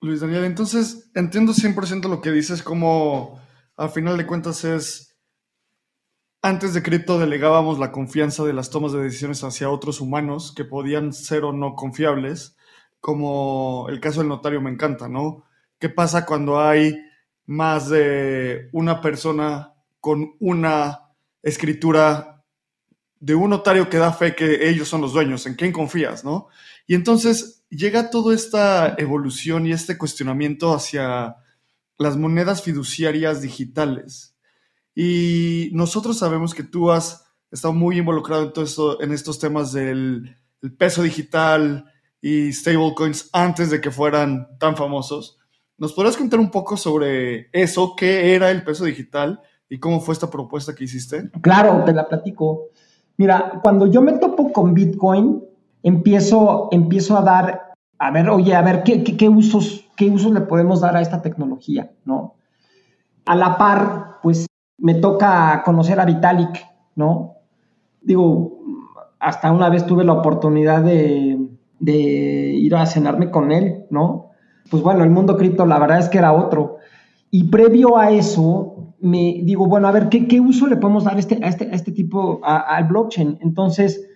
Luis 0.00 0.20
Daniel, 0.20 0.44
entonces 0.44 1.10
entiendo 1.14 1.52
100% 1.52 2.08
lo 2.08 2.20
que 2.20 2.30
dices, 2.30 2.62
como 2.62 3.40
al 3.76 3.90
final 3.90 4.16
de 4.16 4.26
cuentas 4.26 4.64
es, 4.64 5.16
antes 6.42 6.74
de 6.74 6.82
cripto 6.82 7.18
delegábamos 7.18 7.78
la 7.78 7.90
confianza 7.90 8.44
de 8.44 8.52
las 8.52 8.70
tomas 8.70 8.92
de 8.92 9.02
decisiones 9.02 9.42
hacia 9.44 9.70
otros 9.70 10.00
humanos 10.00 10.52
que 10.54 10.64
podían 10.64 11.12
ser 11.12 11.44
o 11.44 11.52
no 11.52 11.74
confiables, 11.74 12.56
como 13.00 13.86
el 13.88 14.00
caso 14.00 14.20
del 14.20 14.28
notario 14.28 14.60
me 14.60 14.70
encanta, 14.70 15.08
¿no? 15.08 15.44
¿Qué 15.78 15.88
pasa 15.88 16.24
cuando 16.24 16.60
hay 16.60 16.96
más 17.46 17.90
de 17.90 18.68
una 18.72 19.00
persona 19.00 19.73
con 20.04 20.36
una 20.38 21.00
escritura 21.42 22.44
de 23.20 23.34
un 23.34 23.48
notario 23.48 23.88
que 23.88 23.96
da 23.96 24.12
fe 24.12 24.34
que 24.34 24.68
ellos 24.68 24.86
son 24.86 25.00
los 25.00 25.14
dueños, 25.14 25.46
en 25.46 25.54
quién 25.54 25.72
confías, 25.72 26.26
¿no? 26.26 26.48
Y 26.86 26.94
entonces 26.94 27.64
llega 27.70 28.10
toda 28.10 28.34
esta 28.34 28.96
evolución 28.98 29.66
y 29.66 29.72
este 29.72 29.96
cuestionamiento 29.96 30.74
hacia 30.74 31.36
las 31.96 32.18
monedas 32.18 32.60
fiduciarias 32.62 33.40
digitales. 33.40 34.36
Y 34.94 35.70
nosotros 35.72 36.18
sabemos 36.18 36.52
que 36.52 36.64
tú 36.64 36.90
has 36.90 37.24
estado 37.50 37.72
muy 37.72 37.96
involucrado 37.96 38.42
en, 38.42 38.52
todo 38.52 38.66
esto, 38.66 39.00
en 39.00 39.10
estos 39.10 39.38
temas 39.38 39.72
del 39.72 40.36
peso 40.76 41.02
digital 41.02 41.90
y 42.20 42.52
stablecoins 42.52 43.30
antes 43.32 43.70
de 43.70 43.80
que 43.80 43.90
fueran 43.90 44.58
tan 44.58 44.76
famosos. 44.76 45.38
¿Nos 45.78 45.94
podrás 45.94 46.18
contar 46.18 46.40
un 46.40 46.50
poco 46.50 46.76
sobre 46.76 47.48
eso? 47.52 47.96
¿Qué 47.96 48.34
era 48.34 48.50
el 48.50 48.64
peso 48.64 48.84
digital? 48.84 49.40
¿Y 49.68 49.78
cómo 49.78 50.00
fue 50.00 50.14
esta 50.14 50.30
propuesta 50.30 50.74
que 50.74 50.84
hiciste? 50.84 51.30
Claro, 51.40 51.84
te 51.84 51.92
la 51.92 52.06
platico. 52.06 52.68
Mira, 53.16 53.60
cuando 53.62 53.86
yo 53.86 54.02
me 54.02 54.12
topo 54.14 54.52
con 54.52 54.74
Bitcoin, 54.74 55.42
empiezo, 55.82 56.68
empiezo 56.72 57.16
a 57.16 57.22
dar, 57.22 57.72
a 57.98 58.10
ver, 58.10 58.28
oye, 58.28 58.54
a 58.54 58.62
ver, 58.62 58.82
¿qué, 58.82 59.28
usos, 59.28 59.88
¿qué 59.96 60.10
usos 60.10 60.32
le 60.32 60.40
podemos 60.42 60.80
dar 60.80 60.96
a 60.96 61.00
esta 61.00 61.22
tecnología? 61.22 61.92
¿no? 62.04 62.34
A 63.24 63.34
la 63.36 63.56
par, 63.56 64.18
pues 64.22 64.46
me 64.78 64.94
toca 64.94 65.62
conocer 65.64 66.00
a 66.00 66.04
Vitalik, 66.04 66.66
¿no? 66.96 67.36
Digo, 68.02 68.58
hasta 69.18 69.52
una 69.52 69.70
vez 69.70 69.86
tuve 69.86 70.04
la 70.04 70.12
oportunidad 70.12 70.82
de, 70.82 71.38
de 71.78 71.92
ir 71.92 72.74
a 72.74 72.86
cenarme 72.86 73.30
con 73.30 73.52
él, 73.52 73.86
¿no? 73.90 74.30
Pues 74.70 74.82
bueno, 74.82 75.04
el 75.04 75.10
mundo 75.10 75.36
cripto 75.36 75.64
la 75.64 75.78
verdad 75.78 76.00
es 76.00 76.08
que 76.08 76.18
era 76.18 76.32
otro. 76.32 76.78
Y 77.30 77.44
previo 77.44 77.96
a 77.96 78.10
eso, 78.10 78.83
me 79.04 79.42
digo, 79.42 79.66
bueno, 79.66 79.86
a 79.86 79.92
ver, 79.92 80.08
¿qué, 80.08 80.40
uso 80.40 80.66
le 80.66 80.78
podemos 80.78 81.04
dar 81.04 81.16
a 81.16 81.18
este, 81.18 81.38
a 81.44 81.48
este, 81.48 81.68
este 81.74 81.92
tipo, 81.92 82.40
al 82.42 82.84
blockchain? 82.84 83.36
Entonces, 83.42 84.08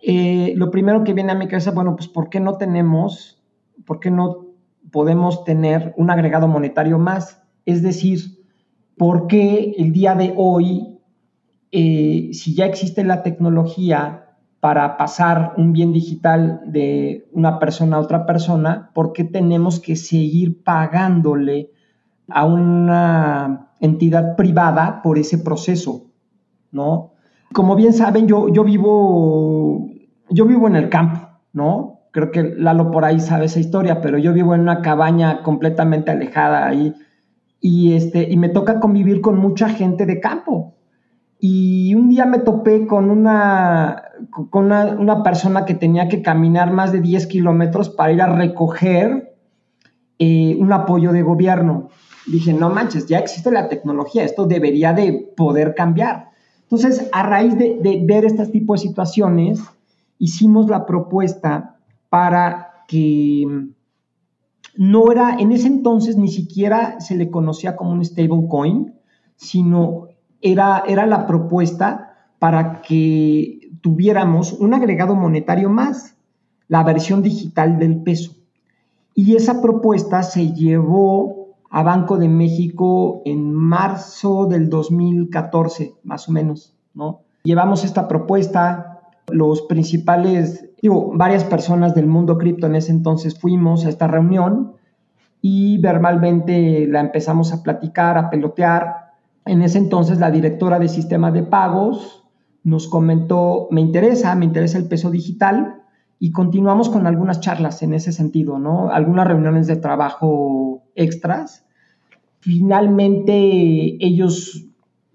eh, 0.00 0.52
lo 0.56 0.70
primero 0.70 1.02
que 1.02 1.14
viene 1.14 1.32
a 1.32 1.34
mi 1.34 1.48
cabeza, 1.48 1.72
bueno, 1.72 1.96
pues 1.96 2.06
¿por 2.06 2.30
qué 2.30 2.38
no 2.38 2.56
tenemos, 2.56 3.42
por 3.84 3.98
qué 3.98 4.12
no 4.12 4.46
podemos 4.92 5.42
tener 5.42 5.94
un 5.96 6.10
agregado 6.10 6.46
monetario 6.46 6.96
más? 6.96 7.42
Es 7.66 7.82
decir, 7.82 8.20
¿por 8.96 9.26
qué 9.26 9.74
el 9.76 9.92
día 9.92 10.14
de 10.14 10.32
hoy, 10.36 11.00
eh, 11.72 12.30
si 12.32 12.54
ya 12.54 12.66
existe 12.66 13.02
la 13.02 13.24
tecnología 13.24 14.36
para 14.60 14.96
pasar 14.96 15.54
un 15.56 15.72
bien 15.72 15.92
digital 15.92 16.60
de 16.66 17.28
una 17.32 17.58
persona 17.58 17.96
a 17.96 18.00
otra 18.00 18.26
persona, 18.26 18.92
¿por 18.94 19.12
qué 19.12 19.24
tenemos 19.24 19.80
que 19.80 19.96
seguir 19.96 20.62
pagándole? 20.62 21.72
A 22.30 22.44
una 22.44 23.70
entidad 23.80 24.36
privada 24.36 25.02
por 25.02 25.18
ese 25.18 25.38
proceso, 25.38 26.10
¿no? 26.70 27.12
Como 27.52 27.74
bien 27.74 27.92
saben, 27.92 28.28
yo, 28.28 28.48
yo, 28.48 28.62
vivo, 28.62 29.88
yo 30.28 30.44
vivo 30.46 30.68
en 30.68 30.76
el 30.76 30.88
campo, 30.88 31.28
¿no? 31.52 32.00
Creo 32.12 32.30
que 32.30 32.42
Lalo 32.42 32.90
por 32.90 33.04
ahí 33.04 33.20
sabe 33.20 33.46
esa 33.46 33.60
historia, 33.60 34.00
pero 34.00 34.18
yo 34.18 34.32
vivo 34.32 34.54
en 34.54 34.60
una 34.60 34.82
cabaña 34.82 35.42
completamente 35.42 36.10
alejada 36.10 36.66
ahí 36.66 36.94
y, 37.60 37.94
este, 37.94 38.28
y 38.30 38.36
me 38.36 38.48
toca 38.48 38.80
convivir 38.80 39.20
con 39.20 39.38
mucha 39.38 39.68
gente 39.68 40.06
de 40.06 40.20
campo. 40.20 40.76
Y 41.38 41.94
un 41.94 42.08
día 42.08 42.26
me 42.26 42.38
topé 42.38 42.86
con 42.86 43.10
una, 43.10 44.02
con 44.50 44.66
una, 44.66 44.84
una 44.86 45.22
persona 45.22 45.64
que 45.64 45.74
tenía 45.74 46.08
que 46.08 46.20
caminar 46.20 46.72
más 46.72 46.92
de 46.92 47.00
10 47.00 47.26
kilómetros 47.28 47.88
para 47.88 48.12
ir 48.12 48.20
a 48.20 48.26
recoger 48.26 49.36
eh, 50.18 50.56
un 50.60 50.72
apoyo 50.72 51.12
de 51.12 51.22
gobierno 51.22 51.88
dije, 52.30 52.52
no 52.52 52.70
manches, 52.70 53.06
ya 53.06 53.18
existe 53.18 53.50
la 53.50 53.68
tecnología, 53.68 54.24
esto 54.24 54.46
debería 54.46 54.92
de 54.92 55.32
poder 55.36 55.74
cambiar. 55.74 56.30
Entonces, 56.62 57.08
a 57.12 57.22
raíz 57.24 57.58
de, 57.58 58.02
ver 58.04 58.24
este 58.24 58.46
tipo 58.46 58.74
de 58.74 58.78
situaciones, 58.78 59.60
hicimos 60.18 60.68
la 60.68 60.86
propuesta 60.86 61.78
para 62.08 62.84
que 62.86 63.44
no 64.76 65.10
era, 65.10 65.36
en 65.38 65.52
ese 65.52 65.66
entonces 65.66 66.16
ni 66.16 66.28
siquiera 66.28 67.00
se 67.00 67.16
le 67.16 67.30
conocía 67.30 67.74
como 67.74 67.90
un 67.90 68.04
stablecoin, 68.04 68.94
sino 69.36 70.08
era, 70.40 70.84
era 70.86 71.06
la 71.06 71.26
propuesta 71.26 72.28
para 72.38 72.82
que 72.82 73.70
tuviéramos 73.80 74.52
un 74.52 74.74
agregado 74.74 75.14
monetario 75.16 75.70
más, 75.70 76.16
la 76.68 76.84
versión 76.84 77.22
digital 77.22 77.78
del 77.78 78.02
peso. 78.02 78.36
Y 79.14 79.34
esa 79.34 79.60
propuesta 79.60 80.22
se 80.22 80.52
llevó 80.52 81.39
a 81.70 81.82
Banco 81.84 82.18
de 82.18 82.28
México 82.28 83.22
en 83.24 83.54
marzo 83.54 84.46
del 84.46 84.68
2014, 84.68 85.94
más 86.02 86.28
o 86.28 86.32
menos, 86.32 86.74
¿no? 86.94 87.20
Llevamos 87.44 87.84
esta 87.84 88.08
propuesta, 88.08 89.00
los 89.28 89.62
principales, 89.62 90.68
digo, 90.82 91.12
varias 91.14 91.44
personas 91.44 91.94
del 91.94 92.06
mundo 92.06 92.36
cripto 92.36 92.66
en 92.66 92.74
ese 92.74 92.90
entonces 92.90 93.38
fuimos 93.38 93.86
a 93.86 93.88
esta 93.88 94.08
reunión 94.08 94.72
y 95.40 95.78
verbalmente 95.78 96.86
la 96.88 97.00
empezamos 97.00 97.52
a 97.52 97.62
platicar, 97.62 98.18
a 98.18 98.30
pelotear. 98.30 99.12
En 99.46 99.62
ese 99.62 99.78
entonces 99.78 100.18
la 100.18 100.30
directora 100.30 100.78
de 100.78 100.88
sistema 100.88 101.30
de 101.30 101.44
pagos 101.44 102.24
nos 102.64 102.88
comentó, 102.88 103.68
me 103.70 103.80
interesa, 103.80 104.34
me 104.34 104.44
interesa 104.44 104.76
el 104.76 104.88
peso 104.88 105.10
digital 105.10 105.82
y 106.18 106.32
continuamos 106.32 106.90
con 106.90 107.06
algunas 107.06 107.40
charlas 107.40 107.82
en 107.82 107.94
ese 107.94 108.12
sentido, 108.12 108.58
¿no? 108.58 108.90
Algunas 108.90 109.26
reuniones 109.26 109.66
de 109.66 109.76
trabajo 109.76 110.82
extras. 111.00 111.64
Finalmente 112.40 113.32
ellos 114.04 114.66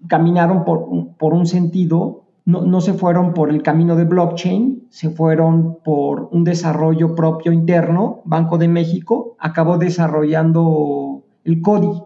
caminaron 0.08 0.64
por, 0.64 1.34
un 1.34 1.46
sentido, 1.46 2.24
no, 2.44 2.80
se 2.80 2.92
fueron 2.92 3.34
por 3.34 3.50
el 3.50 3.62
camino 3.62 3.96
de 3.96 4.04
blockchain, 4.04 4.86
se 4.90 5.10
fueron 5.10 5.78
por 5.84 6.28
un 6.30 6.44
desarrollo 6.44 7.14
propio 7.14 7.52
interno. 7.52 8.22
Banco 8.24 8.58
de 8.58 8.68
México 8.68 9.36
acabó 9.38 9.78
desarrollando 9.78 11.24
el 11.44 11.60
CODI. 11.60 12.02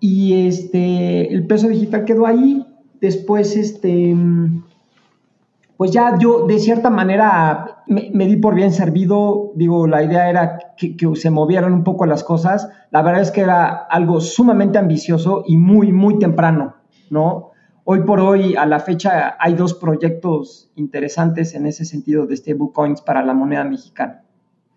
Y 0.00 0.46
este, 0.46 1.32
el 1.32 1.46
peso 1.46 1.68
digital 1.68 2.04
quedó 2.04 2.26
ahí. 2.26 2.66
Después, 3.00 3.56
este, 3.56 4.16
pues 5.76 5.90
ya 5.90 6.16
yo 6.18 6.46
de 6.46 6.58
cierta 6.58 6.90
manera 6.90 7.82
me, 7.86 8.26
di 8.26 8.36
por 8.36 8.54
bien 8.54 8.72
servido, 8.72 9.52
digo, 9.54 9.86
la 9.86 10.02
idea 10.02 10.30
era 10.30 10.74
que, 10.76 10.96
se 11.14 11.30
movieran 11.30 11.72
un 11.72 11.84
poco 11.84 12.06
las 12.06 12.24
cosas, 12.24 12.68
la 12.90 13.02
verdad 13.02 13.22
es 13.22 13.30
que 13.30 13.40
era 13.40 13.68
algo 13.68 14.20
sumamente 14.20 14.78
ambicioso 14.78 15.44
y 15.46 15.56
muy, 15.56 15.92
muy 15.92 16.18
temprano, 16.18 16.76
¿no? 17.10 17.50
Hoy 17.84 18.02
por 18.02 18.20
hoy, 18.20 18.54
a 18.54 18.64
la 18.64 18.78
fecha, 18.78 19.36
hay 19.40 19.54
dos 19.54 19.74
proyectos 19.74 20.70
interesantes 20.76 21.54
en 21.54 21.66
ese 21.66 21.84
sentido 21.84 22.26
de 22.26 22.36
stablecoins 22.36 23.02
para 23.02 23.24
la 23.24 23.34
moneda 23.34 23.64
mexicana, 23.64 24.22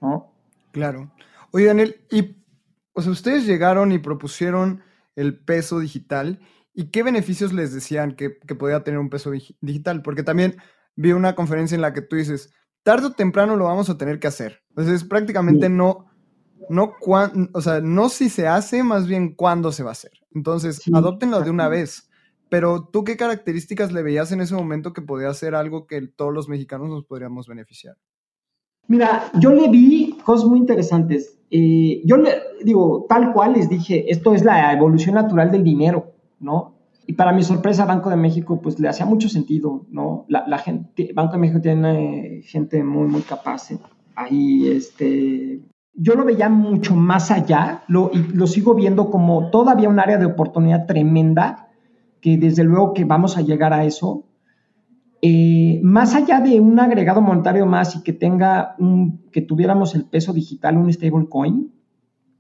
¿no? 0.02 0.32
Claro. 0.72 1.12
Oye, 1.52 1.66
Daniel, 1.68 1.98
y 2.10 2.36
o 2.94 3.02
sea, 3.02 3.12
ustedes 3.12 3.46
llegaron 3.46 3.92
y 3.92 4.00
propusieron 4.00 4.82
el 5.16 5.38
peso 5.38 5.80
digital, 5.80 6.40
¿y 6.74 6.86
qué 6.86 7.04
beneficios 7.04 7.54
les 7.54 7.74
decían 7.74 8.14
que, 8.14 8.38
que 8.40 8.56
podía 8.56 8.84
tener 8.84 9.00
un 9.00 9.10
peso 9.10 9.32
digital? 9.62 10.02
Porque 10.02 10.24
también 10.24 10.56
vi 10.96 11.12
una 11.12 11.36
conferencia 11.36 11.76
en 11.76 11.82
la 11.82 11.94
que 11.94 12.02
tú 12.02 12.16
dices, 12.16 12.54
tarde 12.84 13.08
o 13.08 13.14
temprano 13.14 13.56
lo 13.56 13.66
vamos 13.66 13.90
a 13.90 13.98
tener 13.98 14.20
que 14.20 14.28
hacer. 14.28 14.62
Entonces, 14.70 15.04
prácticamente 15.04 15.70
no, 15.70 16.06
no, 16.70 16.94
o 17.54 17.62
sea, 17.62 17.82
no 17.82 18.10
si 18.10 18.30
se 18.30 18.48
hace, 18.48 18.84
más 18.84 19.08
bien 19.08 19.36
cuándo 19.36 19.72
se 19.72 19.84
va 19.84 19.90
a 19.90 19.94
hacer. 19.94 20.12
Entonces, 20.34 20.82
adoptenlo 20.94 21.42
de 21.42 21.50
una 21.50 21.68
vez. 21.68 22.10
Pero 22.50 22.88
tú, 22.88 23.04
¿qué 23.04 23.18
características 23.18 23.92
le 23.92 24.04
veías 24.04 24.32
en 24.32 24.42
ese 24.42 24.56
momento 24.56 24.94
que 24.94 25.02
podía 25.02 25.34
ser 25.34 25.56
algo 25.56 25.88
que 25.88 26.08
todos 26.08 26.34
los 26.34 26.48
mexicanos 26.48 26.90
nos 26.90 27.06
podríamos 27.06 27.48
beneficiar? 27.48 27.98
Mira, 28.88 29.32
yo 29.40 29.52
le 29.52 29.68
vi 29.70 30.18
cosas 30.24 30.48
muy 30.48 30.60
interesantes. 30.60 31.40
Eh, 31.50 32.02
yo 32.06 32.18
le 32.18 32.34
digo, 32.64 33.06
tal 33.10 33.34
cual 33.34 33.54
les 33.54 33.68
dije, 33.68 34.12
esto 34.12 34.34
es 34.36 34.44
la 34.44 34.72
evolución 34.74 35.16
natural 35.16 35.52
del 35.52 35.64
dinero, 35.64 36.14
¿no? 36.40 36.75
Y 37.08 37.14
para 37.14 37.34
mi 37.34 37.44
sorpresa, 37.44 37.86
Banco 37.86 38.10
de 38.10 38.16
México, 38.16 38.60
pues 38.62 38.80
le 38.80 38.88
hacía 38.88 39.06
mucho 39.06 39.30
sentido, 39.30 39.86
¿no? 39.92 40.26
La, 40.28 40.58
gente, 40.58 41.12
Banco 41.14 41.34
de 41.34 41.40
México 41.40 41.62
tiene 41.62 42.42
gente 42.44 42.84
muy, 42.84 43.08
muy 43.08 43.22
capaz. 43.22 43.72
¿eh? 43.72 43.80
Ahí, 44.16 44.68
este, 44.68 45.62
yo 45.94 46.16
lo 46.16 46.26
veía 46.26 46.50
mucho 46.50 46.96
más 46.96 47.30
allá, 47.30 47.84
lo, 47.88 48.10
y 48.12 48.18
lo 48.34 48.48
sigo 48.48 48.74
viendo 48.74 49.12
como 49.12 49.50
todavía 49.52 49.88
un 49.88 50.00
área 50.00 50.18
de 50.18 50.26
oportunidad 50.26 50.88
tremenda, 50.88 51.68
que 52.22 52.38
desde 52.38 52.64
luego 52.64 52.94
que 52.94 53.06
vamos 53.06 53.38
a 53.38 53.42
llegar 53.42 53.72
a 53.72 53.86
eso. 53.86 54.26
Eh, 55.22 55.80
más 55.84 56.16
allá 56.16 56.40
de 56.40 56.60
un 56.60 56.80
agregado 56.80 57.22
monetario 57.22 57.66
más 57.66 57.96
y 57.96 58.04
que 58.04 58.14
tenga 58.14 58.76
un, 58.80 59.24
que 59.32 59.42
tuviéramos 59.42 59.96
el 59.96 60.06
peso 60.06 60.34
digital, 60.34 60.78
un 60.78 60.92
stablecoin, 60.92 61.72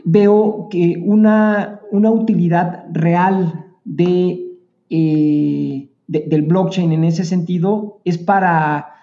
veo 0.03 0.67
que 0.69 1.01
una, 1.03 1.81
una 1.91 2.11
utilidad 2.11 2.85
real 2.91 3.65
de 3.83 4.44
eh, 4.89 5.89
del 6.07 6.41
blockchain 6.43 6.91
en 6.91 7.03
ese 7.03 7.25
sentido 7.25 7.99
es 8.05 8.17
para 8.17 8.93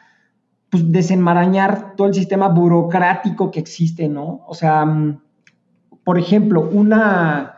pues, 0.70 0.90
desenmarañar 0.90 1.96
todo 1.96 2.06
el 2.06 2.14
sistema 2.14 2.48
burocrático 2.48 3.50
que 3.50 3.60
existe, 3.60 4.08
¿no? 4.08 4.42
O 4.46 4.54
sea, 4.54 4.84
mm, 4.84 5.20
por 6.04 6.18
ejemplo, 6.18 6.68
una, 6.72 7.56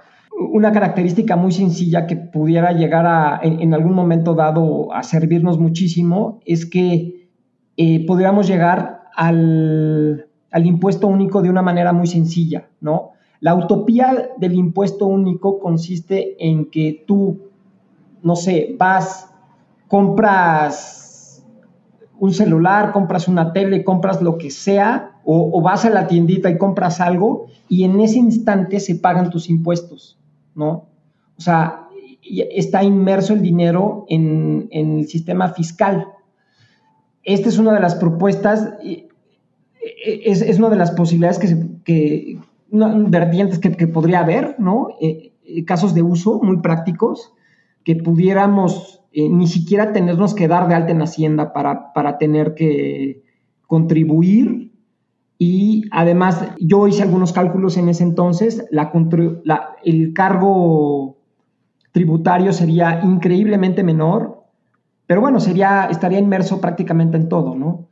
una 0.52 0.72
característica 0.72 1.36
muy 1.36 1.52
sencilla 1.52 2.06
que 2.06 2.16
pudiera 2.16 2.72
llegar 2.72 3.06
a, 3.06 3.40
en, 3.42 3.72
algún 3.74 3.94
momento 3.94 4.34
dado 4.34 4.92
a 4.92 5.02
servirnos 5.02 5.58
muchísimo 5.58 6.40
es 6.44 6.66
que 6.66 7.28
eh, 7.76 8.06
podríamos 8.06 8.46
llegar 8.46 9.04
al, 9.14 10.26
al 10.50 10.66
impuesto 10.66 11.06
único 11.06 11.42
de 11.42 11.50
una 11.50 11.62
manera 11.62 11.92
muy 11.92 12.06
sencilla, 12.06 12.68
¿no? 12.80 13.12
La 13.40 13.54
utopía 13.54 14.30
del 14.38 14.54
impuesto 14.54 15.06
único 15.06 15.58
consiste 15.58 16.36
en 16.44 16.70
que 16.70 17.04
tú 17.06 17.50
no 18.24 18.36
sé, 18.36 18.74
vas, 18.78 19.30
compras 19.86 21.44
un 22.18 22.32
celular, 22.32 22.92
compras 22.92 23.28
una 23.28 23.52
tele, 23.52 23.84
compras 23.84 24.22
lo 24.22 24.38
que 24.38 24.50
sea, 24.50 25.20
o, 25.24 25.60
vas 25.62 25.84
a 25.84 25.90
la 25.90 26.06
tiendita 26.06 26.50
y 26.50 26.58
compras 26.58 27.00
algo, 27.00 27.46
y 27.68 27.84
en 27.84 28.00
ese 28.00 28.18
instante 28.18 28.80
se 28.80 28.96
pagan 28.96 29.30
tus 29.30 29.48
impuestos, 29.48 30.18
¿no? 30.54 30.86
O 31.36 31.40
sea, 31.40 31.88
está 32.22 32.82
inmerso 32.82 33.34
el 33.34 33.42
dinero 33.42 34.06
en, 34.08 34.68
el 34.70 35.06
sistema 35.06 35.48
fiscal. 35.48 36.08
Esta 37.22 37.48
es 37.48 37.58
una 37.58 37.74
de 37.74 37.80
las 37.80 37.94
propuestas, 37.94 38.72
es, 39.80 40.58
una 40.58 40.70
de 40.70 40.76
las 40.76 40.92
posibilidades 40.92 41.38
que, 41.38 41.56
que 41.84 42.38
vertientes 42.70 43.58
que, 43.58 43.86
podría 43.86 44.20
haber, 44.20 44.56
¿no? 44.58 44.88
Eh, 45.00 45.32
eh, 45.44 45.64
casos 45.64 45.94
de 45.94 46.02
uso 46.02 46.40
muy 46.42 46.58
prácticos 46.58 47.34
que 47.84 47.96
pudiéramos 47.96 49.04
eh, 49.12 49.28
ni 49.28 49.46
siquiera 49.46 49.92
tenernos 49.92 50.34
que 50.34 50.48
dar 50.48 50.66
de 50.66 50.74
alta 50.74 50.92
en 50.92 51.02
Hacienda 51.02 51.52
para, 51.52 51.92
para 51.92 52.18
tener 52.18 52.54
que 52.54 53.22
contribuir. 53.66 54.72
Y 55.38 55.84
además, 55.90 56.44
yo 56.58 56.88
hice 56.88 57.02
algunos 57.02 57.32
cálculos 57.32 57.76
en 57.76 57.88
ese 57.88 58.02
entonces, 58.02 58.66
la, 58.70 58.90
el 59.84 60.12
cargo 60.14 61.18
tributario 61.92 62.52
sería 62.52 63.02
increíblemente 63.04 63.84
menor, 63.84 64.42
pero 65.06 65.20
bueno, 65.20 65.38
sería, 65.38 65.86
estaría 65.90 66.18
inmerso 66.18 66.60
prácticamente 66.60 67.16
en 67.16 67.28
todo, 67.28 67.54
¿no? 67.54 67.88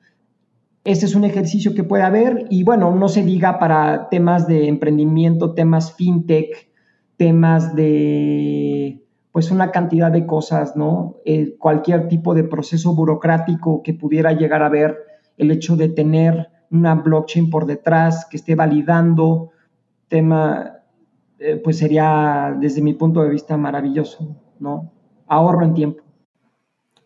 Ese 0.84 1.06
es 1.06 1.14
un 1.14 1.24
ejercicio 1.24 1.74
que 1.74 1.84
puede 1.84 2.02
haber 2.02 2.46
y 2.50 2.64
bueno, 2.64 2.92
no 2.96 3.08
se 3.08 3.22
diga 3.22 3.60
para 3.60 4.08
temas 4.08 4.48
de 4.48 4.66
emprendimiento, 4.66 5.54
temas 5.54 5.94
fintech, 5.94 6.72
temas 7.16 7.76
de 7.76 8.71
pues 9.32 9.50
una 9.50 9.70
cantidad 9.70 10.12
de 10.12 10.26
cosas, 10.26 10.76
¿no? 10.76 11.16
Eh, 11.24 11.56
cualquier 11.58 12.06
tipo 12.08 12.34
de 12.34 12.44
proceso 12.44 12.94
burocrático 12.94 13.82
que 13.82 13.94
pudiera 13.94 14.32
llegar 14.32 14.62
a 14.62 14.68
ver, 14.68 14.98
el 15.38 15.50
hecho 15.50 15.74
de 15.74 15.88
tener 15.88 16.48
una 16.70 16.94
blockchain 16.94 17.48
por 17.50 17.66
detrás 17.66 18.26
que 18.30 18.36
esté 18.36 18.54
validando, 18.54 19.50
tema, 20.08 20.80
eh, 21.38 21.56
pues 21.56 21.78
sería 21.78 22.54
desde 22.60 22.82
mi 22.82 22.92
punto 22.92 23.22
de 23.22 23.30
vista 23.30 23.56
maravilloso, 23.56 24.36
¿no? 24.60 24.92
Ahorro 25.26 25.64
en 25.64 25.74
tiempo. 25.74 26.04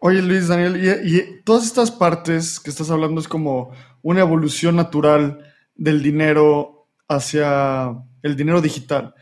Oye 0.01 0.21
Luis, 0.21 0.49
Daniel, 0.49 0.77
y, 0.77 1.17
y 1.17 1.43
todas 1.45 1.65
estas 1.65 1.93
partes 1.93 2.59
que 2.59 2.71
estás 2.71 2.91
hablando 2.91 3.21
es 3.21 3.29
como 3.29 3.71
una 4.03 4.21
evolución 4.21 4.77
natural 4.77 5.39
del 5.77 6.03
dinero 6.03 6.89
hacia 7.09 7.97
el 8.23 8.37
dinero 8.37 8.61
digital. 8.61 9.15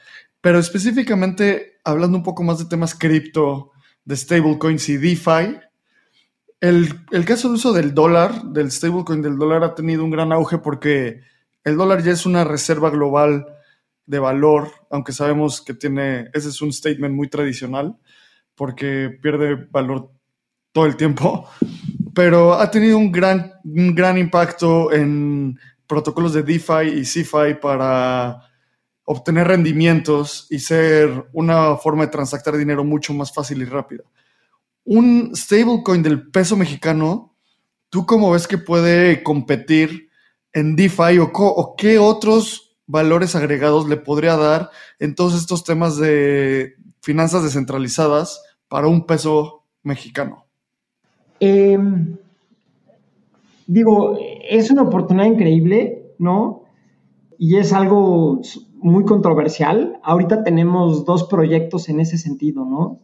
Pero 0.44 0.58
específicamente, 0.58 1.78
hablando 1.84 2.18
un 2.18 2.22
poco 2.22 2.42
más 2.42 2.58
de 2.58 2.66
temas 2.66 2.94
cripto, 2.94 3.72
de 4.04 4.14
stablecoins 4.14 4.90
y 4.90 4.98
DeFi, 4.98 5.56
el, 6.60 7.00
el, 7.12 7.24
caso 7.24 7.48
de 7.48 7.54
uso 7.54 7.72
del 7.72 7.94
dólar, 7.94 8.42
del 8.42 8.70
stablecoin 8.70 9.22
del 9.22 9.38
dólar, 9.38 9.64
ha 9.64 9.74
tenido 9.74 10.04
un 10.04 10.10
gran 10.10 10.32
auge 10.32 10.58
porque 10.58 11.22
el 11.64 11.78
dólar 11.78 12.02
ya 12.02 12.12
es 12.12 12.26
una 12.26 12.44
reserva 12.44 12.90
global 12.90 13.46
de 14.04 14.18
valor, 14.18 14.70
aunque 14.90 15.12
sabemos 15.12 15.62
que 15.62 15.72
tiene, 15.72 16.28
ese 16.34 16.50
es 16.50 16.60
un 16.60 16.74
statement 16.74 17.14
muy 17.14 17.30
tradicional, 17.30 17.96
porque 18.54 19.18
pierde 19.22 19.66
valor 19.70 20.10
todo 20.72 20.84
el 20.84 20.96
tiempo, 20.96 21.48
pero 22.14 22.52
ha 22.52 22.70
tenido 22.70 22.98
un 22.98 23.10
gran, 23.10 23.50
un 23.64 23.94
gran 23.94 24.18
impacto 24.18 24.92
en 24.92 25.58
protocolos 25.86 26.34
de 26.34 26.42
DeFi 26.42 26.98
y 26.98 27.06
CeFi 27.06 27.54
para 27.62 28.42
obtener 29.04 29.48
rendimientos 29.48 30.46
y 30.50 30.58
ser 30.58 31.28
una 31.32 31.76
forma 31.76 32.06
de 32.06 32.12
transactar 32.12 32.56
dinero 32.56 32.84
mucho 32.84 33.12
más 33.14 33.32
fácil 33.32 33.62
y 33.62 33.64
rápida. 33.64 34.04
Un 34.84 35.32
stablecoin 35.34 36.02
del 36.02 36.30
peso 36.30 36.56
mexicano, 36.56 37.34
¿tú 37.90 38.06
cómo 38.06 38.30
ves 38.30 38.46
que 38.46 38.58
puede 38.58 39.22
competir 39.22 40.08
en 40.52 40.76
DeFi 40.76 41.18
o, 41.18 41.30
o 41.32 41.76
qué 41.76 41.98
otros 41.98 42.76
valores 42.86 43.34
agregados 43.34 43.88
le 43.88 43.96
podría 43.96 44.36
dar 44.36 44.70
en 44.98 45.14
todos 45.14 45.34
estos 45.34 45.64
temas 45.64 45.96
de 45.96 46.74
finanzas 47.00 47.42
descentralizadas 47.42 48.42
para 48.68 48.88
un 48.88 49.06
peso 49.06 49.64
mexicano? 49.82 50.46
Em, 51.40 52.16
digo, 53.66 54.18
es 54.48 54.70
una 54.70 54.82
oportunidad 54.82 55.26
increíble, 55.26 56.14
¿no? 56.18 56.63
Y 57.38 57.56
es 57.56 57.72
algo 57.72 58.40
muy 58.74 59.04
controversial. 59.04 59.98
Ahorita 60.02 60.44
tenemos 60.44 61.04
dos 61.04 61.24
proyectos 61.24 61.88
en 61.88 62.00
ese 62.00 62.18
sentido, 62.18 62.64
¿no? 62.64 63.00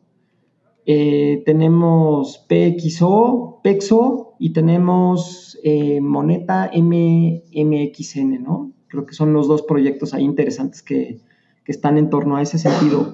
Eh, 0.86 1.42
tenemos 1.46 2.44
PXO, 2.48 3.60
PEXO 3.62 4.34
y 4.38 4.52
tenemos 4.52 5.58
eh, 5.62 6.00
Moneta 6.00 6.70
MMXN, 6.74 8.42
¿no? 8.42 8.72
Creo 8.88 9.06
que 9.06 9.14
son 9.14 9.32
los 9.32 9.46
dos 9.46 9.62
proyectos 9.62 10.14
ahí 10.14 10.24
interesantes 10.24 10.82
que, 10.82 11.20
están 11.66 11.98
en 11.98 12.10
torno 12.10 12.34
a 12.34 12.42
ese 12.42 12.58
sentido. 12.58 13.12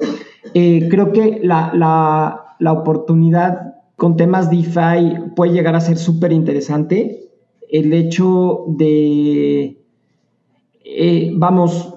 Eh, 0.55 0.89
creo 0.89 1.13
que 1.13 1.41
la, 1.43 1.73
la, 2.59 2.73
oportunidad 2.73 3.75
con 3.97 4.17
temas 4.17 4.49
DeFi 4.49 5.35
puede 5.37 5.53
llegar 5.53 5.77
a 5.77 5.81
ser 5.83 5.99
súper 5.99 6.33
interesante. 6.33 7.29
El 7.69 7.93
hecho 7.93 8.65
de, 8.69 9.85
vamos, 11.35 11.95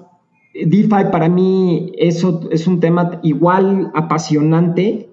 DeFi 0.54 1.10
para 1.12 1.28
mí 1.28 1.92
eso 1.96 2.48
es 2.50 2.66
un 2.66 2.80
tema 2.80 3.20
igual 3.22 3.90
apasionante 3.94 5.10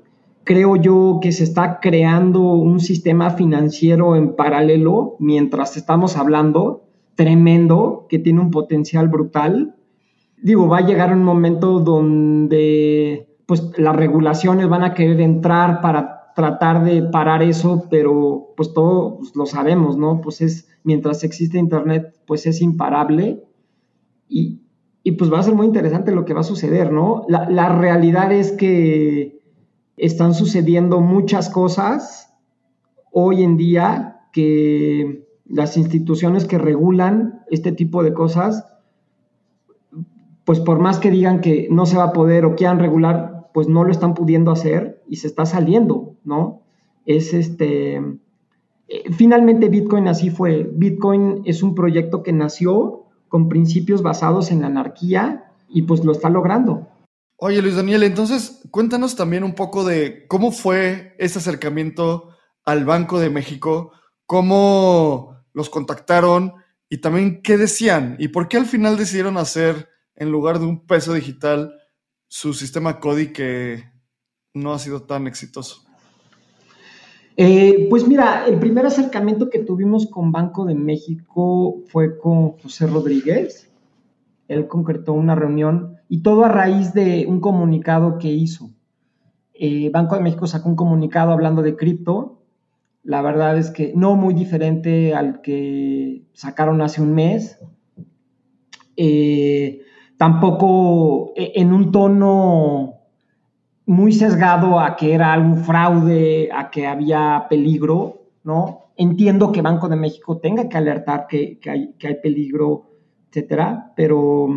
creo 0.48 0.78
yo 0.78 1.20
que 1.22 1.34
se 1.34 1.44
está 1.44 1.80
creando 1.82 2.42
un 2.42 2.80
sistema 2.80 3.32
financiero 3.32 4.16
en 4.16 4.34
paralelo 4.36 5.18
mientras 5.20 5.76
estamos 5.76 6.16
hablando, 6.16 6.86
tremendo, 7.16 8.08
que 8.08 8.18
tiene 8.18 8.40
un 8.40 8.50
potencial 8.50 9.10
brutal. 9.10 9.76
Digo, 10.42 10.70
va 10.70 10.78
a 10.78 10.86
llegar 10.86 11.14
un 11.14 11.24
momento 11.24 11.82
donde 11.82 13.28
pues 13.46 13.72
las 13.78 13.96
regulaciones 13.96 14.70
van 14.70 14.84
a 14.84 14.94
querer 14.94 15.20
entrar 15.20 15.82
para 15.82 16.32
tratar 16.34 16.84
de 16.86 17.04
parar 17.04 17.44
eso, 17.44 17.86
pero 17.90 18.54
pues 18.56 18.74
todos 18.74 19.36
lo 19.36 19.46
sabemos, 19.46 19.98
¿no? 19.98 20.22
Pues 20.22 20.40
es, 20.40 20.70
mientras 20.84 21.26
existe 21.26 21.58
Internet, 21.58 22.16
pues 22.26 22.46
es 22.48 22.62
imparable 22.62 23.44
y, 24.28 24.62
y 25.04 25.14
pues 25.14 25.32
va 25.32 25.40
a 25.40 25.44
ser 25.44 25.56
muy 25.56 25.68
interesante 25.68 26.12
lo 26.12 26.26
que 26.26 26.34
va 26.34 26.42
a 26.42 26.44
suceder, 26.44 26.92
¿no? 26.92 27.24
La, 27.28 27.50
la 27.50 27.70
realidad 27.70 28.32
es 28.32 28.52
que 28.52 29.42
están 29.96 30.34
sucediendo 30.34 31.00
muchas 31.02 31.50
cosas 31.50 32.34
hoy 33.12 33.44
en 33.44 33.58
día 33.58 34.22
que 34.32 35.26
las 35.46 35.78
instituciones 35.78 36.46
que 36.46 36.58
regulan 36.58 37.42
este 37.50 37.72
tipo 37.72 38.04
de 38.04 38.14
cosas, 38.14 38.66
pues 40.46 40.60
por 40.60 40.80
más 40.80 41.00
que 41.00 41.10
digan 41.10 41.42
que 41.42 41.68
no 41.72 41.86
se 41.86 41.98
va 41.98 42.04
a 42.06 42.14
poder 42.14 42.46
o 42.46 42.56
quieran 42.56 42.80
regular, 42.80 43.50
pues 43.54 43.68
no 43.68 43.84
lo 43.84 43.92
están 43.92 44.14
pudiendo 44.14 44.52
hacer 44.52 45.02
y 45.08 45.16
se 45.16 45.28
está 45.28 45.46
saliendo, 45.46 46.16
¿no? 46.24 46.62
Es 47.06 47.34
este... 47.34 47.96
eh, 47.96 49.12
Finalmente 49.12 49.70
Bitcoin 49.70 50.08
así 50.08 50.30
fue. 50.30 50.70
Bitcoin 50.72 51.42
es 51.46 51.64
un 51.64 51.74
proyecto 51.74 52.22
que 52.22 52.34
nació 52.34 53.07
con 53.30 53.50
principios 53.50 54.02
basados 54.02 54.52
en 54.52 54.62
la 54.62 54.68
anarquía 54.68 55.52
y 55.70 55.84
pues 55.84 56.04
lo 56.04 56.12
está 56.12 56.30
logrando. 56.30 56.88
Oye, 57.38 57.62
Luis 57.62 57.76
Daniel, 57.76 58.04
entonces 58.04 58.62
cuéntanos 58.72 59.16
también 59.16 59.44
un 59.44 59.54
poco 59.54 59.84
de 59.84 60.26
cómo 60.28 60.52
fue 60.52 61.16
ese 61.20 61.40
acercamiento 61.40 62.30
al 62.66 62.84
Banco 62.84 63.20
de 63.20 63.30
México, 63.30 63.92
cómo 64.26 65.38
los 65.54 65.70
contactaron 65.70 66.54
y 66.90 66.98
también 66.98 67.42
qué 67.42 67.58
decían 67.58 68.16
y 68.20 68.30
por 68.30 68.48
qué 68.48 68.58
al 68.58 68.66
final 68.66 68.98
decidieron 68.98 69.38
hacer, 69.38 69.90
en 70.16 70.32
lugar 70.32 70.60
de 70.60 70.66
un 70.66 70.86
peso 70.86 71.14
digital, 71.14 71.74
su 72.28 72.54
sistema 72.54 73.00
CODI 73.00 73.34
que 73.34 73.92
no 74.54 74.74
ha 74.74 74.80
sido 74.80 75.04
tan 75.04 75.28
exitoso. 75.28 75.87
Eh, 77.40 77.86
pues 77.92 78.08
mira, 78.08 78.48
el 78.48 78.58
primer 78.58 78.88
acercamiento 78.88 79.52
que 79.52 79.60
tuvimos 79.60 80.08
con 80.08 80.32
Banco 80.32 80.66
de 80.66 80.74
México 80.74 81.84
fue 81.88 82.18
con 82.18 82.54
José 82.58 82.88
Rodríguez. 82.88 83.72
Él 84.48 84.68
concretó 84.68 85.14
una 85.14 85.36
reunión 85.36 85.98
y 86.10 86.24
todo 86.24 86.46
a 86.46 86.50
raíz 86.50 86.94
de 86.94 87.28
un 87.28 87.40
comunicado 87.40 88.18
que 88.18 88.30
hizo. 88.30 88.72
Eh, 89.54 89.92
Banco 89.92 90.16
de 90.16 90.22
México 90.22 90.48
sacó 90.48 90.68
un 90.68 90.76
comunicado 90.76 91.32
hablando 91.32 91.62
de 91.62 91.76
cripto. 91.76 92.42
La 93.04 93.22
verdad 93.22 93.56
es 93.60 93.70
que 93.70 93.94
no 93.96 94.16
muy 94.16 94.34
diferente 94.34 95.14
al 95.14 95.42
que 95.42 96.24
sacaron 96.34 96.82
hace 96.82 97.04
un 97.04 97.14
mes. 97.14 97.60
Eh, 98.96 99.82
tampoco 100.18 101.34
eh, 101.36 101.52
en 101.56 101.72
un 101.72 101.92
tono 101.92 102.97
muy 103.88 104.12
sesgado 104.12 104.80
a 104.80 104.98
que 104.98 105.14
era 105.14 105.32
algún 105.34 105.64
fraude, 105.64 106.50
a 106.54 106.70
que 106.70 106.86
había 106.86 107.48
peligro, 107.50 108.28
¿no? 108.44 108.92
Entiendo 108.98 109.54
que 109.54 109.62
Banco 109.62 109.88
de 109.88 109.96
México 109.96 110.40
tenga 110.40 110.68
que 110.68 110.78
alertar 110.78 111.26
que, 111.28 111.58
que, 111.58 111.70
hay, 111.70 111.94
que 111.98 112.08
hay, 112.08 112.16
peligro, 112.22 112.92
etcétera, 113.30 113.94
pero, 113.96 114.50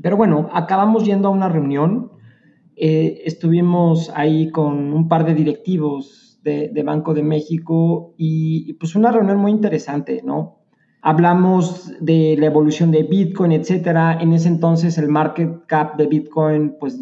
pero 0.00 0.16
bueno, 0.16 0.48
acabamos 0.52 1.04
yendo 1.04 1.28
a 1.28 1.32
una 1.32 1.50
reunión, 1.50 2.12
eh, 2.76 3.22
estuvimos 3.26 4.10
ahí 4.14 4.50
con 4.50 4.94
un 4.94 5.06
par 5.08 5.26
de 5.26 5.34
directivos 5.34 6.40
de, 6.42 6.70
de 6.72 6.82
Banco 6.82 7.12
de 7.12 7.22
México 7.22 8.14
y, 8.16 8.64
y, 8.70 8.72
pues 8.72 8.94
una 8.94 9.12
reunión 9.12 9.36
muy 9.36 9.50
interesante, 9.50 10.22
¿no? 10.24 10.60
Hablamos 11.02 11.92
de 12.00 12.36
la 12.38 12.46
evolución 12.46 12.90
de 12.90 13.02
Bitcoin, 13.02 13.52
etcétera. 13.52 14.18
En 14.20 14.32
ese 14.32 14.48
entonces 14.48 14.96
el 14.98 15.08
market 15.08 15.66
cap 15.66 15.96
de 15.96 16.06
Bitcoin, 16.06 16.76
pues 16.78 16.96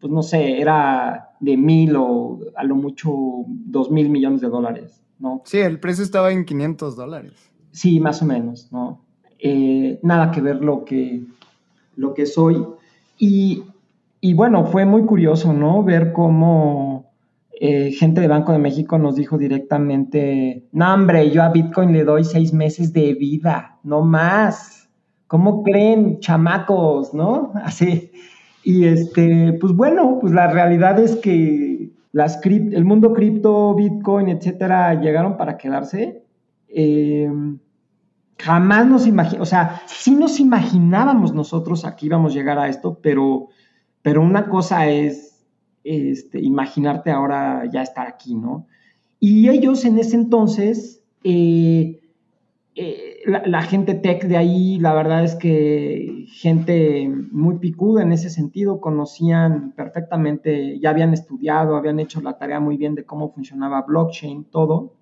pues 0.00 0.12
no 0.12 0.22
sé, 0.22 0.60
era 0.60 1.30
de 1.40 1.56
mil 1.56 1.96
o 1.96 2.40
a 2.56 2.64
lo 2.64 2.76
mucho 2.76 3.10
dos 3.46 3.90
mil 3.90 4.08
millones 4.10 4.40
de 4.40 4.48
dólares, 4.48 5.02
¿no? 5.18 5.42
Sí, 5.44 5.58
el 5.58 5.80
precio 5.80 6.04
estaba 6.04 6.32
en 6.32 6.44
500 6.44 6.96
dólares. 6.96 7.32
Sí, 7.70 8.00
más 8.00 8.22
o 8.22 8.26
menos, 8.26 8.72
¿no? 8.72 9.04
Eh, 9.38 10.00
nada 10.02 10.30
que 10.30 10.40
ver 10.40 10.64
lo 10.64 10.84
que, 10.84 11.22
lo 11.96 12.14
que 12.14 12.26
soy. 12.26 12.64
Y, 13.18 13.64
y 14.20 14.34
bueno, 14.34 14.64
fue 14.66 14.84
muy 14.84 15.04
curioso, 15.04 15.52
¿no? 15.52 15.82
Ver 15.82 16.12
cómo 16.12 17.08
eh, 17.60 17.90
gente 17.90 18.20
de 18.20 18.28
Banco 18.28 18.52
de 18.52 18.58
México 18.58 18.98
nos 18.98 19.16
dijo 19.16 19.36
directamente, 19.36 20.68
no, 20.70 20.94
hombre, 20.94 21.30
yo 21.30 21.42
a 21.42 21.48
Bitcoin 21.48 21.92
le 21.92 22.04
doy 22.04 22.24
seis 22.24 22.52
meses 22.52 22.92
de 22.92 23.14
vida, 23.14 23.78
no 23.82 24.02
más. 24.02 24.88
¿Cómo 25.26 25.62
creen, 25.62 26.20
chamacos, 26.20 27.12
no? 27.14 27.52
Así. 27.64 28.12
Y 28.62 28.84
este, 28.86 29.56
pues 29.60 29.72
bueno, 29.72 30.18
pues 30.20 30.32
la 30.32 30.48
realidad 30.48 30.98
es 30.98 31.16
que 31.16 31.90
las 32.12 32.44
el 32.44 32.84
mundo 32.84 33.12
cripto, 33.12 33.74
Bitcoin, 33.74 34.28
etcétera, 34.28 35.00
llegaron 35.00 35.36
para 35.36 35.56
quedarse. 35.56 36.22
Eh, 36.68 37.30
jamás 38.38 38.86
nos 38.86 39.06
imaginamos, 39.06 39.48
o 39.48 39.50
sea, 39.50 39.82
sí 39.86 40.14
nos 40.14 40.40
imaginábamos 40.40 41.34
nosotros 41.34 41.84
aquí 41.84 42.06
íbamos 42.06 42.32
a 42.32 42.34
llegar 42.36 42.58
a 42.58 42.68
esto, 42.68 42.98
pero, 43.02 43.48
pero 44.02 44.22
una 44.22 44.48
cosa 44.48 44.88
es 44.88 45.44
este, 45.84 46.40
imaginarte 46.40 47.10
ahora 47.10 47.64
ya 47.70 47.82
estar 47.82 48.06
aquí, 48.06 48.34
¿no? 48.34 48.66
Y 49.20 49.48
ellos 49.48 49.84
en 49.84 49.98
ese 49.98 50.16
entonces, 50.16 51.02
eh, 51.24 51.97
eh, 52.80 53.22
la, 53.26 53.62
gente 53.62 53.94
tech 53.94 54.22
de 54.22 54.36
ahí, 54.36 54.78
la 54.78 54.94
verdad 54.94 55.24
es 55.24 55.34
que 55.34 56.26
gente 56.28 57.10
muy 57.32 57.58
picuda 57.58 58.02
en 58.02 58.12
ese 58.12 58.30
sentido, 58.30 58.80
conocían 58.80 59.72
perfectamente, 59.72 60.78
ya 60.78 60.90
habían 60.90 61.12
estudiado, 61.12 61.74
habían 61.74 61.98
hecho 61.98 62.20
la 62.20 62.38
tarea 62.38 62.60
muy 62.60 62.76
bien 62.76 62.94
de 62.94 63.04
cómo 63.04 63.32
funcionaba 63.32 63.82
blockchain, 63.82 64.44
todo. 64.44 64.94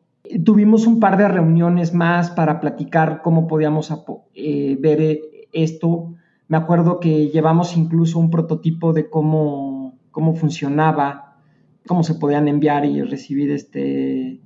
Tuvimos 0.43 0.87
un 0.87 1.01
par 1.01 1.19
de 1.19 1.29
reuniones 1.29 1.93
más 1.93 2.31
para 2.31 2.61
platicar 2.61 3.21
cómo 3.21 3.47
podíamos 3.47 3.93
eh, 4.33 4.79
ver 4.81 5.21
esto. 5.53 6.15
Me 6.49 6.57
acuerdo 6.57 6.99
que 6.99 7.29
llevamos 7.29 7.77
incluso 7.77 8.19
un 8.19 8.31
prototipo 8.31 8.95
de 8.95 9.11
cómo, 9.11 9.99
cómo 10.11 10.35
funcionaba, 10.35 11.37
cómo 11.87 12.03
se 12.03 12.15
podían 12.15 12.49
enviar 12.49 12.87
y 12.87 13.03
recibir 13.03 13.51
este, 13.51 14.41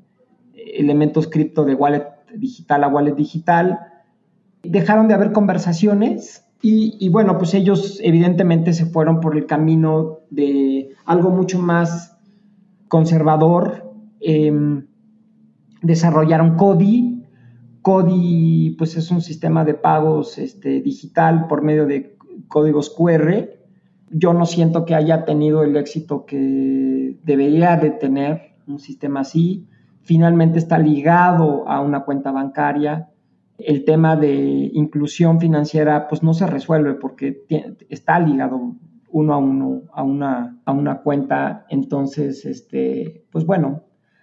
elementos 0.52 1.28
cripto 1.28 1.64
de 1.64 1.76
wallet 1.76 2.19
digital 2.36 2.84
a 2.84 2.88
wallet 2.88 3.14
digital. 3.14 3.80
Dejaron 4.62 5.08
de 5.08 5.14
haber 5.14 5.32
conversaciones 5.32 6.46
y, 6.62 7.08
bueno, 7.08 7.38
pues 7.38 7.54
ellos 7.54 7.98
evidentemente 8.02 8.74
se 8.74 8.84
fueron 8.84 9.20
por 9.20 9.34
el 9.34 9.46
camino 9.46 10.18
de 10.28 10.90
algo 11.06 11.30
mucho 11.30 11.58
más 11.58 12.18
conservador. 12.88 13.90
Eh, 14.20 14.52
desarrollaron 15.80 16.56
CODI. 16.56 17.24
CODI 17.80 18.74
pues 18.76 18.96
es 18.96 19.10
un 19.10 19.22
sistema 19.22 19.64
de 19.64 19.72
pagos 19.72 20.36
este, 20.36 20.82
digital 20.82 21.46
por 21.46 21.62
medio 21.62 21.86
de 21.86 22.18
códigos 22.48 22.90
QR. 22.90 23.48
Yo 24.10 24.34
no 24.34 24.44
siento 24.44 24.84
que 24.84 24.94
haya 24.94 25.24
tenido 25.24 25.62
el 25.62 25.76
éxito 25.76 26.26
que 26.26 27.16
debería 27.22 27.76
de 27.76 27.90
tener 27.90 28.54
un 28.66 28.78
sistema 28.78 29.20
así 29.20 29.66
finalmente 30.02 30.58
está 30.58 30.78
ligado 30.78 31.68
a 31.68 31.80
una 31.80 32.04
cuenta 32.04 32.30
bancaria. 32.30 33.10
El 33.58 33.84
tema 33.84 34.16
de 34.16 34.70
inclusión 34.72 35.38
financiera 35.38 36.08
pues 36.08 36.22
no 36.22 36.34
se 36.34 36.46
resuelve 36.46 36.94
porque 36.94 37.44
está 37.88 38.18
ligado 38.18 38.76
uno 39.12 39.34
a 39.34 39.38
uno 39.38 39.82
a 39.92 40.02
una, 40.02 40.60
a 40.64 40.72
una 40.72 41.02
cuenta. 41.02 41.66
Entonces, 41.68 42.44
este, 42.44 43.26
pues 43.30 43.44
bueno, 43.44 43.82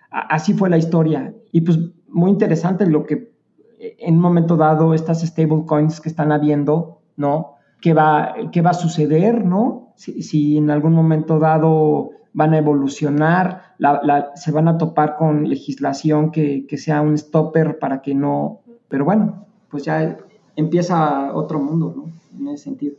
así 0.10 0.54
fue 0.54 0.70
la 0.70 0.78
historia. 0.78 1.34
Y 1.52 1.62
pues 1.62 1.80
muy 2.08 2.32
interesante 2.32 2.86
lo 2.88 3.06
que 3.06 3.32
en 3.80 4.16
un 4.16 4.22
momento 4.22 4.58
dado 4.58 4.94
estas 4.94 5.22
stablecoins 5.22 6.02
que 6.02 6.10
están 6.10 6.32
habiendo, 6.32 7.02
¿no? 7.16 7.56
¿Qué 7.82 7.94
va, 7.94 8.34
qué 8.52 8.62
va 8.62 8.72
a 8.72 8.74
suceder, 8.74 9.46
¿no? 9.46 9.94
Si, 9.96 10.24
si 10.24 10.58
en 10.58 10.72
algún 10.72 10.94
momento 10.94 11.38
dado 11.38 12.12
van 12.38 12.54
a 12.54 12.60
evolucionar, 12.60 13.74
la, 13.80 14.00
la, 14.04 14.36
se 14.36 14.52
van 14.52 14.68
a 14.68 14.78
topar 14.78 15.16
con 15.16 15.50
legislación 15.50 16.30
que, 16.30 16.68
que, 16.68 16.78
sea 16.78 17.02
un 17.02 17.18
stopper 17.18 17.80
para 17.80 18.04
que 18.04 18.14
no, 18.14 18.62
pero 18.88 19.06
bueno, 19.06 19.48
pues 19.72 19.84
ya 19.86 20.20
empieza 20.56 21.34
otro 21.34 21.60
mundo, 21.60 21.96
¿no? 21.98 22.40
En 22.40 22.54
ese 22.54 22.66
sentido. 22.66 22.96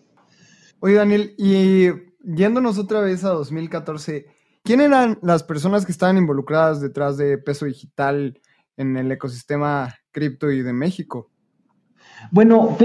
Oye, 0.81 0.95
Daniel, 0.95 1.35
y 1.39 1.87
yéndonos 2.25 2.79
otra 2.79 3.01
vez 3.01 3.23
a 3.23 3.29
2014, 3.29 4.27
¿quién 4.65 4.81
eran 4.81 5.21
las 5.23 5.45
personas 5.45 5.87
que 5.87 5.93
estaban 5.93 6.19
involucradas 6.19 6.81
detrás 6.81 7.17
de 7.17 7.39
Peso 7.39 7.67
Digital 7.67 8.41
en 8.77 8.97
el 8.97 9.13
ecosistema 9.13 9.95
cripto 10.11 10.51
y 10.51 10.63
de 10.63 10.73
México? 10.73 11.31
Bueno, 12.33 12.77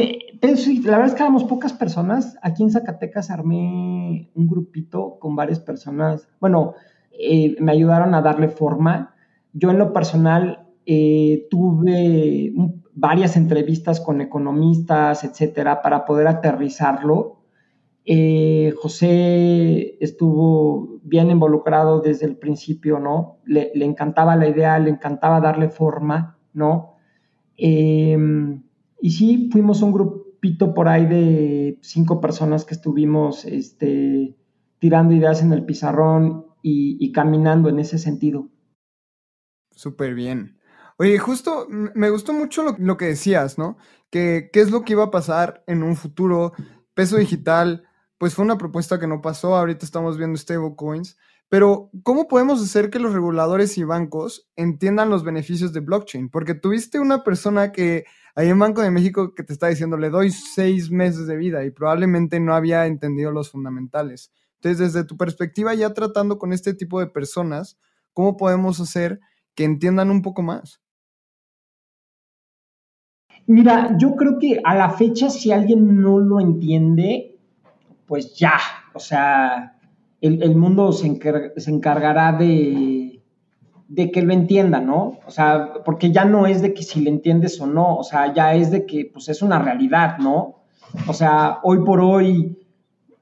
Peso, 0.43 0.71
la 0.83 0.97
verdad 0.97 1.05
es 1.05 1.13
que 1.13 1.23
éramos 1.23 1.45
pocas 1.45 1.71
personas. 1.71 2.37
Aquí 2.41 2.63
en 2.63 2.71
Zacatecas 2.71 3.31
armé 3.31 4.29
un 4.35 4.45
grupito 4.45 5.17
con 5.17 5.37
varias 5.37 5.61
personas. 5.61 6.27
Bueno, 6.41 6.73
eh, 7.17 7.55
me 7.61 7.71
ayudaron 7.71 8.13
a 8.13 8.21
darle 8.21 8.49
forma. 8.49 9.15
Yo 9.53 9.71
en 9.71 9.77
lo 9.77 9.93
personal 9.93 10.67
eh, 10.85 11.47
tuve 11.49 12.51
varias 12.93 13.37
entrevistas 13.37 14.01
con 14.01 14.19
economistas, 14.19 15.23
etcétera, 15.23 15.81
para 15.81 16.03
poder 16.03 16.27
aterrizarlo. 16.27 17.39
Eh, 18.03 18.73
José 18.81 19.95
estuvo 20.03 20.99
bien 21.03 21.31
involucrado 21.31 22.01
desde 22.01 22.25
el 22.25 22.35
principio, 22.35 22.99
¿no? 22.99 23.37
Le, 23.45 23.71
encantaba 23.75 24.35
la 24.35 24.49
idea, 24.49 24.77
le 24.77 24.89
encantaba 24.89 25.39
darle 25.39 25.69
forma, 25.69 26.37
¿no? 26.51 26.89
y 27.55 29.11
sí, 29.11 29.49
fuimos 29.51 29.81
un 29.83 29.91
grupito 30.43 30.73
por 30.73 30.89
ahí 30.89 31.05
de 31.05 31.79
cinco 31.81 32.19
personas 32.19 32.65
que 32.65 32.73
estuvimos 32.73 33.45
este, 33.45 34.35
tirando 34.79 35.13
ideas 35.13 35.41
en 35.41 35.53
el 35.53 35.65
pizarrón 35.65 36.47
y, 36.61 37.11
caminando 37.13 37.69
en 37.69 37.79
ese 37.79 37.97
sentido. 37.97 38.49
Súper 39.71 40.13
bien. 40.13 40.59
Oye, 40.97 41.17
justo 41.17 41.67
me 41.69 42.09
gustó 42.09 42.33
mucho 42.33 42.75
lo, 42.77 42.97
que 42.97 43.05
decías, 43.05 43.57
¿no? 43.57 43.77
Que 44.09 44.49
qué 44.51 44.59
es 44.59 44.69
lo 44.69 44.83
que 44.83 44.93
iba 44.93 45.05
a 45.05 45.11
pasar 45.11 45.63
en 45.65 45.81
un 45.81 45.95
futuro. 45.95 46.51
Peso 46.93 47.17
digital, 47.17 47.83
pues 48.17 48.35
fue 48.35 48.45
una 48.45 48.57
propuesta 48.57 48.99
que 48.99 49.07
no 49.07 49.21
pasó. 49.21 49.55
Ahorita 49.55 49.85
estamos 49.85 50.17
viendo 50.17 50.37
stablecoins. 50.37 51.17
Pero, 51.49 51.91
¿cómo 52.03 52.27
podemos 52.27 52.61
hacer 52.61 52.89
que 52.89 52.99
los 52.99 53.13
reguladores 53.13 53.77
y 53.77 53.83
bancos 53.83 54.49
entiendan 54.55 55.09
los 55.09 55.23
beneficios 55.23 55.71
de 55.71 55.81
blockchain? 55.81 56.29
Porque 56.29 56.55
tuviste 56.55 56.99
una 56.99 57.23
persona 57.23 57.71
que 57.71 58.05
hay 58.35 58.49
en 58.49 58.57
Banco 58.57 58.81
de 58.81 58.89
México 58.89 59.35
que 59.35 59.43
te 59.43 59.53
está 59.53 59.67
diciendo, 59.67 59.97
le 59.97 60.09
doy 60.09 60.31
seis 60.31 60.89
meses 60.89 61.27
de 61.27 61.35
vida 61.35 61.63
y 61.63 61.71
probablemente 61.71 62.39
no 62.39 62.55
había 62.55 62.87
entendido 62.87 63.31
los 63.31 63.51
fundamentales. 63.51 64.31
Entonces, 64.55 64.93
desde 64.93 65.05
tu 65.05 65.17
perspectiva, 65.17 65.73
ya 65.75 65.93
tratando 65.93 66.39
con 66.39 66.53
este 66.53 66.73
tipo 66.73 66.99
de 66.99 67.07
personas, 67.07 67.77
¿cómo 68.13 68.37
podemos 68.37 68.79
hacer 68.79 69.19
que 69.53 69.65
entiendan 69.65 70.09
un 70.09 70.21
poco 70.21 70.41
más? 70.41 70.81
Mira, 73.45 73.95
yo 73.99 74.15
creo 74.15 74.39
que 74.39 74.61
a 74.63 74.73
la 74.73 74.89
fecha, 74.91 75.29
si 75.29 75.51
alguien 75.51 75.99
no 76.01 76.17
lo 76.17 76.39
entiende, 76.39 77.37
pues 78.07 78.35
ya, 78.35 78.57
o 78.93 78.99
sea, 78.99 79.77
el, 80.23 80.55
mundo 80.55 80.93
se, 80.93 81.07
encargará 81.07 82.31
de, 82.31 83.21
de 83.89 84.11
que 84.11 84.21
lo 84.21 84.31
entienda, 84.31 84.79
¿no? 84.79 85.19
O 85.27 85.31
sea, 85.31 85.73
porque 85.83 86.11
ya 86.11 86.23
no 86.23 86.47
es 86.47 86.61
de 86.61 86.73
que 86.73 86.83
si 86.83 87.01
le 87.01 87.09
entiendes 87.09 87.59
o 87.59 87.67
no, 87.67 87.97
o 87.97 88.03
sea, 88.03 88.33
ya 88.33 88.55
es 88.55 88.71
de 88.71 88.85
que 88.85 89.09
pues 89.11 89.27
es 89.27 89.41
una 89.41 89.59
realidad, 89.59 90.17
¿no? 90.19 90.63
O 91.07 91.13
sea, 91.13 91.59
hoy 91.63 91.79
por 91.83 91.99
hoy 91.99 92.57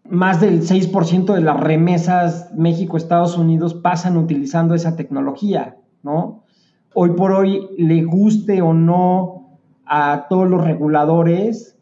más 0.08 0.42
del 0.42 0.62
6% 0.62 1.34
de 1.34 1.42
las 1.42 1.60
remesas 1.60 2.52
México-Estados 2.56 3.36
Unidos 3.36 3.74
pasan 3.74 4.16
utilizando 4.18 4.76
esa 4.76 4.96
tecnología, 4.96 5.78
¿no? 6.04 6.44
Hoy 6.94 7.12
por 7.12 7.32
hoy, 7.32 7.68
le 7.78 8.04
guste 8.04 8.62
o 8.62 8.74
no 8.74 9.58
a 9.86 10.28
todos 10.30 10.48
los 10.48 10.64
reguladores, 10.64 11.80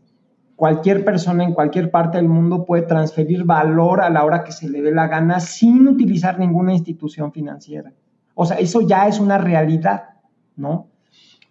cualquier 0.60 1.06
persona 1.06 1.46
en 1.46 1.54
cualquier 1.54 1.90
parte 1.90 2.18
del 2.18 2.28
mundo 2.28 2.66
puede 2.66 2.82
transferir 2.82 3.46
valor 3.46 4.02
a 4.02 4.10
la 4.10 4.26
hora 4.26 4.44
que 4.44 4.52
se 4.52 4.68
le 4.70 4.82
dé 4.82 4.92
la 4.92 5.08
gana 5.08 5.40
sin 5.40 5.88
utilizar 5.88 6.38
ninguna 6.38 6.74
institución 6.74 7.32
financiera. 7.32 7.94
O 8.36 8.46
sea, 8.46 8.58
eso 8.58 8.82
ya 8.82 9.08
es 9.08 9.22
una 9.22 9.38
realidad, 9.38 10.10
¿no? 10.58 10.88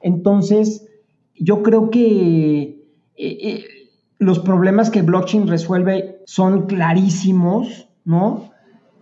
Entonces, 0.03 0.87
yo 1.35 1.62
creo 1.62 1.88
que 1.88 2.05
eh, 2.61 2.85
eh, 3.16 3.64
los 4.18 4.40
problemas 4.40 4.90
que 4.90 5.01
blockchain 5.01 5.49
resuelve 5.49 6.21
son 6.27 6.66
clarísimos, 6.66 7.88
¿no? 8.05 8.51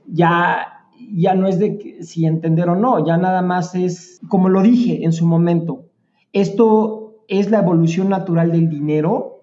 Ya, 0.07 0.85
ya 1.13 1.35
no 1.35 1.49
es 1.49 1.59
de 1.59 1.97
si 2.03 2.27
entender 2.27 2.69
o 2.69 2.77
no, 2.77 3.05
ya 3.05 3.17
nada 3.17 3.43
más 3.43 3.75
es, 3.75 4.21
como 4.29 4.51
lo 4.51 4.63
dije 4.63 5.05
en 5.05 5.13
su 5.13 5.27
momento, 5.27 5.87
esto 6.33 7.25
es 7.27 7.51
la 7.51 7.59
evolución 7.59 8.09
natural 8.09 8.53
del 8.53 8.71
dinero. 8.71 9.36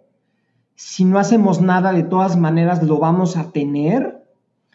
Si 0.76 1.06
no 1.06 1.20
hacemos 1.20 1.62
nada, 1.62 1.94
de 1.94 2.04
todas 2.04 2.38
maneras 2.38 2.84
lo 2.84 2.98
vamos 2.98 3.38
a 3.38 3.52
tener. 3.52 4.24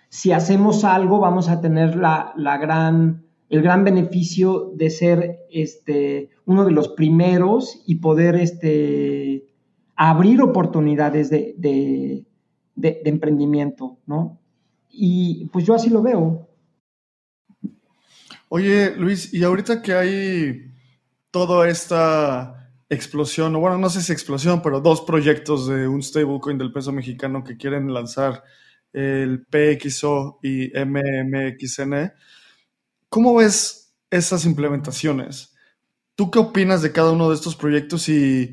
Si 0.08 0.32
hacemos 0.32 0.84
algo, 0.84 1.18
vamos 1.18 1.48
a 1.48 1.60
tener 1.60 1.96
la, 1.96 2.32
gran, 2.60 3.24
el 3.50 3.62
gran 3.62 3.84
beneficio 3.84 4.72
de 4.74 4.90
ser 4.90 5.38
este, 5.50 6.30
uno 6.46 6.64
de 6.64 6.72
los 6.72 6.88
primeros 6.88 7.82
y 7.86 7.96
poder 7.96 8.36
este, 8.36 9.48
abrir 9.96 10.40
oportunidades 10.40 11.30
de, 11.30 12.24
emprendimiento, 12.76 13.98
¿no? 14.06 14.40
Y 14.90 15.46
pues 15.52 15.66
yo 15.66 15.74
así 15.74 15.90
lo 15.90 16.02
veo. 16.02 16.48
Oye, 18.48 18.94
Luis, 18.96 19.34
y 19.34 19.44
ahorita 19.44 19.82
que 19.82 19.92
hay 19.92 20.70
toda 21.30 21.68
esta 21.68 22.57
explosión, 22.88 23.54
o 23.54 23.60
bueno, 23.60 23.78
no 23.78 23.90
sé 23.90 24.02
si 24.02 24.12
explosión, 24.12 24.62
pero 24.62 24.80
dos 24.80 25.02
proyectos 25.02 25.68
de 25.68 25.86
un 25.88 26.02
stablecoin 26.02 26.58
del 26.58 26.72
peso 26.72 26.92
mexicano 26.92 27.44
que 27.44 27.56
quieren 27.56 27.92
lanzar 27.92 28.42
el 28.92 29.46
PXO 29.46 30.40
y 30.42 30.72
MMXN, 30.74 32.12
¿cómo 33.08 33.34
ves 33.34 33.94
esas 34.10 34.44
implementaciones? 34.44 35.54
¿Tú 36.14 36.30
qué 36.30 36.38
opinas 36.38 36.82
de 36.82 36.92
cada 36.92 37.12
uno 37.12 37.28
de 37.28 37.34
estos 37.34 37.54
proyectos 37.54 38.08
y 38.08 38.52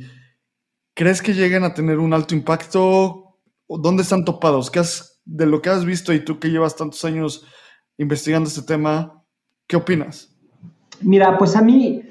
¿Crees 0.96 1.22
que 1.22 1.34
lleguen 1.34 1.66
a 1.66 1.74
tener 1.74 2.00
un 2.00 2.14
alto 2.14 2.36
impacto? 2.36 3.38
¿Dónde 3.68 4.04
están 4.04 4.24
topados? 4.24 4.72
¿Qué 4.72 4.80
has, 4.80 5.22
de 5.26 5.46
lo 5.46 5.62
que 5.62 5.70
has 5.70 5.84
visto 5.84 6.14
y 6.14 6.24
tú 6.24 6.40
que 6.40 6.48
llevas 6.48 6.78
tantos 6.78 7.04
años 7.04 7.46
investigando 7.98 8.48
este 8.48 8.62
tema, 8.62 9.22
¿qué 9.68 9.76
opinas? 9.76 10.34
Mira, 11.02 11.38
pues 11.38 11.58
a 11.58 11.62
mí, 11.62 12.04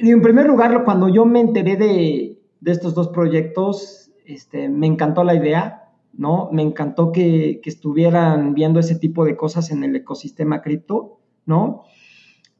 en 0.00 0.22
primer 0.22 0.46
lugar, 0.46 0.84
cuando 0.84 1.08
yo 1.08 1.24
me 1.24 1.40
enteré 1.40 1.76
de, 1.76 2.38
estos 2.64 2.94
dos 2.94 3.08
proyectos, 3.08 4.10
este, 4.24 4.68
me 4.68 4.86
encantó 4.86 5.24
la 5.24 5.34
idea, 5.34 5.90
¿no? 6.12 6.48
Me 6.52 6.62
encantó 6.62 7.12
que, 7.12 7.60
estuvieran 7.64 8.54
viendo 8.54 8.80
ese 8.80 8.96
tipo 8.96 9.24
de 9.24 9.36
cosas 9.36 9.70
en 9.70 9.84
el 9.84 9.96
ecosistema 9.96 10.62
cripto, 10.62 11.18
¿no? 11.46 11.84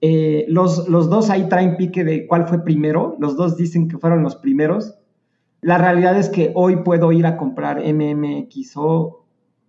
Eh, 0.01 0.47
los, 0.49 0.87
dos 0.89 1.31
ahí 1.31 1.49
traen 1.49 1.77
pique 1.77 2.05
de 2.05 2.27
cuál 2.27 2.47
fue 2.47 2.63
primero, 2.63 3.17
los 3.19 3.37
dos 3.37 3.57
dicen 3.57 3.89
que 3.89 3.99
fueron 3.99 4.23
los 4.23 4.37
primeros, 4.37 4.97
la 5.61 5.77
realidad 5.77 6.17
es 6.17 6.29
que 6.29 6.53
hoy 6.55 6.77
puedo 6.77 7.11
ir 7.11 7.27
a 7.27 7.37
comprar 7.37 7.83
MMXO, 7.83 9.25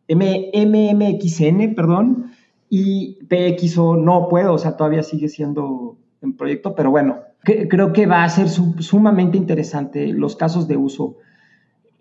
MMXN, 0.08 1.76
perdón, 1.76 2.32
y 2.70 3.18
PXO 3.26 3.96
no 3.96 4.28
puedo, 4.30 4.54
o 4.54 4.58
sea, 4.60 4.78
todavía 4.78 5.02
sigue 5.02 5.30
siendo 5.30 5.98
en 6.22 6.38
proyecto, 6.38 6.76
pero 6.76 6.92
bueno, 6.92 7.18
creo 7.44 7.94
que 7.94 8.06
va 8.06 8.24
a 8.24 8.30
ser 8.30 8.50
sumamente 8.50 9.38
interesante 9.38 10.08
los 10.08 10.36
casos 10.36 10.68
de 10.68 10.78
uso. 10.78 11.18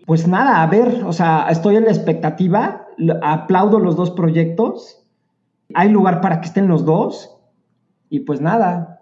Pues 0.07 0.27
nada, 0.27 0.63
a 0.63 0.67
ver, 0.67 1.05
o 1.05 1.13
sea, 1.13 1.49
estoy 1.51 1.77
en 1.77 1.85
la 1.85 1.91
expectativa, 1.91 2.87
aplaudo 3.23 3.79
los 3.79 3.97
dos 3.97 4.11
proyectos, 4.11 5.05
hay 5.75 5.91
lugar 5.91 6.21
para 6.21 6.41
que 6.41 6.49
estén 6.49 6.67
los 6.67 6.85
dos, 6.85 7.37
y 8.09 8.21
pues 8.21 8.41
nada, 8.41 8.99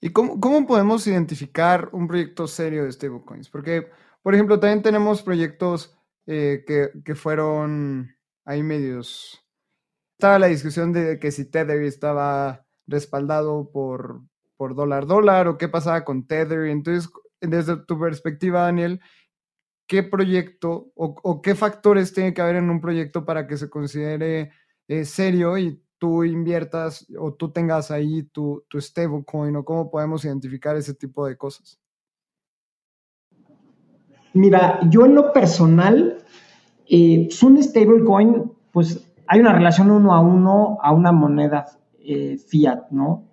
¿Y 0.00 0.10
cómo, 0.10 0.66
podemos 0.66 1.06
identificar 1.06 1.90
un 1.92 2.06
proyecto 2.06 2.46
serio 2.46 2.84
de 2.84 2.92
stablecoins? 2.92 3.50
Porque, 3.50 3.90
por 4.22 4.34
ejemplo, 4.34 4.60
también 4.60 4.82
tenemos 4.82 5.22
proyectos 5.22 5.98
eh, 6.26 6.64
que, 7.04 7.14
fueron 7.16 8.14
ahí 8.44 8.62
medios. 8.62 9.44
Estaba 10.16 10.38
la 10.38 10.46
discusión 10.46 10.92
de 10.92 11.18
que 11.18 11.32
si 11.32 11.50
Tether 11.50 11.82
estaba 11.82 12.64
respaldado 12.86 13.70
por, 13.72 14.22
por 14.58 14.74
dólar 14.74 15.06
dólar 15.06 15.48
o 15.48 15.56
qué 15.56 15.68
pasaba 15.68 16.04
con 16.04 16.26
Tether. 16.26 16.66
Entonces, 16.66 17.10
desde 17.40 17.76
tu 17.86 17.98
perspectiva, 17.98 18.62
Daniel, 18.62 19.00
¿qué 19.86 20.02
proyecto 20.02 20.90
o, 20.94 21.40
qué 21.40 21.54
factores 21.54 22.12
tiene 22.12 22.34
que 22.34 22.42
haber 22.42 22.56
en 22.56 22.68
un 22.68 22.80
proyecto 22.80 23.24
para 23.24 23.46
que 23.46 23.56
se 23.56 23.70
considere 23.70 24.50
eh, 24.88 25.04
serio 25.06 25.56
y 25.56 25.82
tú 25.96 26.24
inviertas 26.24 27.06
o 27.18 27.32
tú 27.32 27.50
tengas 27.50 27.90
ahí 27.90 28.24
tu, 28.24 28.64
tu 28.68 28.80
stablecoin 28.80 29.56
o 29.56 29.64
cómo 29.64 29.90
podemos 29.90 30.24
identificar 30.24 30.76
ese 30.76 30.94
tipo 30.94 31.26
de 31.26 31.36
cosas? 31.36 31.80
Mira, 34.34 34.80
yo 34.90 35.06
en 35.06 35.14
lo 35.14 35.32
personal, 35.32 36.18
eh, 36.88 37.24
pues 37.28 37.42
un 37.42 37.62
stablecoin, 37.62 38.52
pues 38.72 39.04
hay 39.26 39.40
una 39.40 39.52
relación 39.52 39.90
uno 39.90 40.14
a 40.14 40.20
uno 40.20 40.78
a 40.82 40.92
una 40.92 41.12
moneda 41.12 41.66
eh, 42.00 42.38
fiat, 42.38 42.90
¿no? 42.90 43.27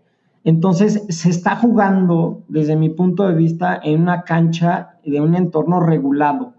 Entonces 0.45 1.05
se 1.09 1.29
está 1.29 1.57
jugando, 1.57 2.43
desde 2.47 2.77
mi 2.77 2.89
punto 2.89 3.27
de 3.27 3.35
vista, 3.35 3.77
en 3.83 4.03
una 4.03 4.23
cancha 4.23 4.97
de 5.03 5.19
un 5.19 5.35
entorno 5.35 5.81
regulado, 5.81 6.53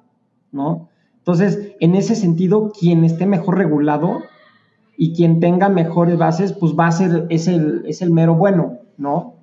¿no? 0.52 0.88
Entonces, 1.18 1.74
en 1.80 1.94
ese 1.94 2.14
sentido, 2.14 2.70
quien 2.78 3.04
esté 3.04 3.26
mejor 3.26 3.56
regulado, 3.56 4.20
y 4.96 5.14
quien 5.14 5.40
tenga 5.40 5.68
mejores 5.68 6.16
bases, 6.16 6.52
pues 6.52 6.74
va 6.78 6.86
a 6.86 6.92
ser, 6.92 7.26
es 7.28 7.48
el, 7.48 7.82
es 7.86 8.02
el 8.02 8.10
mero 8.10 8.34
bueno, 8.34 8.78
¿no? 8.96 9.34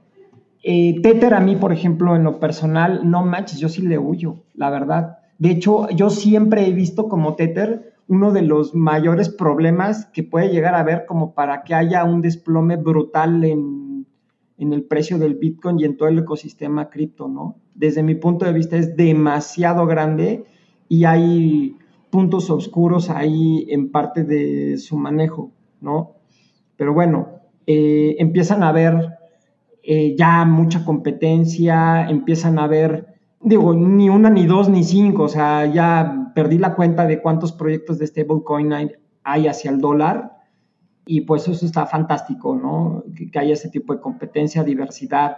Eh, 0.63 1.01
Tether 1.01 1.34
a 1.34 1.39
mí, 1.39 1.56
por 1.56 1.71
ejemplo, 1.71 2.15
en 2.15 2.23
lo 2.23 2.39
personal, 2.39 3.10
no 3.10 3.23
manches, 3.23 3.60
yo 3.60 3.69
sí 3.69 3.82
le 3.82 3.97
huyo, 3.99 4.38
la 4.56 4.69
verdad. 4.69 5.19
De 5.38 5.51
hecho, 5.51 5.89
yo 5.89 6.10
siempre 6.10 6.67
he 6.67 6.73
visto 6.73 7.08
como 7.10 7.36
Tether 7.36 7.93
uno 8.08 8.32
de 8.32 8.41
los 8.41 8.73
mayores 8.73 9.29
problemas 9.29 10.06
que 10.08 10.23
puede 10.23 10.49
llegar 10.49 10.75
a 10.75 10.79
haber 10.79 11.06
como 11.06 11.34
para 11.34 11.63
que 11.63 11.75
haya 11.75 12.03
un 12.03 12.21
desplome 12.21 12.77
brutal 12.77 13.43
en, 13.43 13.92
en 14.63 14.73
el 14.73 14.84
precio 14.84 15.17
del 15.19 15.36
Bitcoin 15.36 15.80
y 15.80 15.86
en 15.86 15.97
todo 15.97 16.10
el 16.10 16.19
ecosistema 16.19 16.89
cripto, 16.89 17.28
¿no? 17.28 17.58
Desde 17.76 18.02
mi 18.02 18.15
punto 18.15 18.45
de 18.45 18.54
vista 18.54 18.78
es 18.78 18.95
demasiado 18.95 19.86
grande 19.86 20.45
y 20.88 21.04
hay 21.04 21.76
puntos 22.10 22.49
oscuros 22.49 23.10
ahí 23.10 23.67
en 23.69 23.91
parte 23.91 24.23
de 24.23 24.78
su 24.78 24.97
manejo, 24.97 25.52
¿no? 25.82 26.13
Pero 26.78 26.93
bueno, 26.93 27.28
eh, 27.67 28.15
empiezan 28.19 28.63
a 28.63 28.69
haber 28.69 29.17
eh, 29.84 30.15
ya 30.17 30.45
mucha 30.45 30.86
competencia, 30.86 32.10
empiezan 32.10 32.58
a 32.58 32.63
haber, 32.63 33.08
digo, 33.41 33.73
ni 33.73 34.10
una, 34.10 34.30
ni 34.30 34.45
dos, 34.45 34.69
ni 34.69 34.84
cinco, 34.84 35.23
o 35.23 35.30
sea, 35.30 35.65
ya 35.65 36.32
perdí 36.34 36.58
la 36.58 36.76
cuenta 36.76 37.06
de 37.06 37.21
cuántos 37.21 37.52
proyectos 37.52 37.99
de 37.99 38.08
stablecoin 38.08 38.71
hay, 38.73 38.91
hay 39.23 39.47
hacia 39.47 39.71
el 39.71 39.82
dólar 39.82 40.42
y 41.06 41.22
pues 41.22 41.48
eso 41.48 41.66
está 41.66 41.86
fantástico, 41.86 42.56
¿no? 42.56 43.04
Que, 43.32 43.39
haya 43.39 43.54
ese 43.54 43.70
tipo 43.70 43.94
de 43.94 44.02
competencia, 44.02 44.63
diversidad 44.63 45.38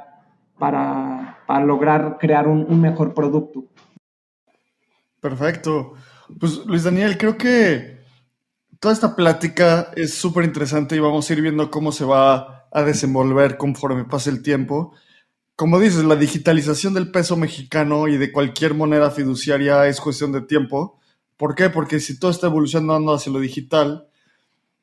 para, 0.58 1.39
para 1.47 1.65
lograr 1.65 2.17
crear 2.19 2.47
un, 2.47 2.65
un 2.69 2.82
mejor 2.82 3.13
producto. 3.13 3.65
Perfecto. 5.19 5.93
Pues 6.39 6.65
Luis 6.65 6.84
Daniel, 6.84 7.17
creo 7.17 7.38
que 7.38 7.99
toda 8.80 8.93
esta 8.93 9.15
plática 9.15 9.91
es 9.95 10.13
súper 10.13 10.45
interesante 10.45 10.95
y 10.95 10.99
vamos 10.99 11.30
a 11.30 11.34
ir 11.34 11.41
viendo 11.41 11.71
cómo 11.71 11.91
se 11.91 12.06
va 12.06 12.67
a 12.71 12.84
desenvolver 12.84 13.58
conforme 13.58 14.06
pase 14.06 14.30
el 14.30 14.43
tiempo. 14.43 14.93
Como 15.56 15.80
dices, 15.80 16.04
la 16.04 16.15
digitalización 16.15 16.93
del 16.93 17.12
peso 17.12 17.38
mexicano 17.38 18.08
y 18.08 18.17
de 18.17 18.32
cualquier 18.32 18.73
moneda 18.73 19.10
fiduciaria 19.10 19.88
es 19.88 20.01
cuestión 20.01 20.32
de 20.34 20.41
tiempo. 20.41 20.99
¿Por 21.38 21.56
qué? 21.56 21.69
Porque 21.69 21.99
si 21.99 22.19
todo 22.19 22.32
está 22.32 22.47
evolucionando 22.47 23.13
hacia 23.13 23.32
lo 23.32 23.39
digital 23.39 24.08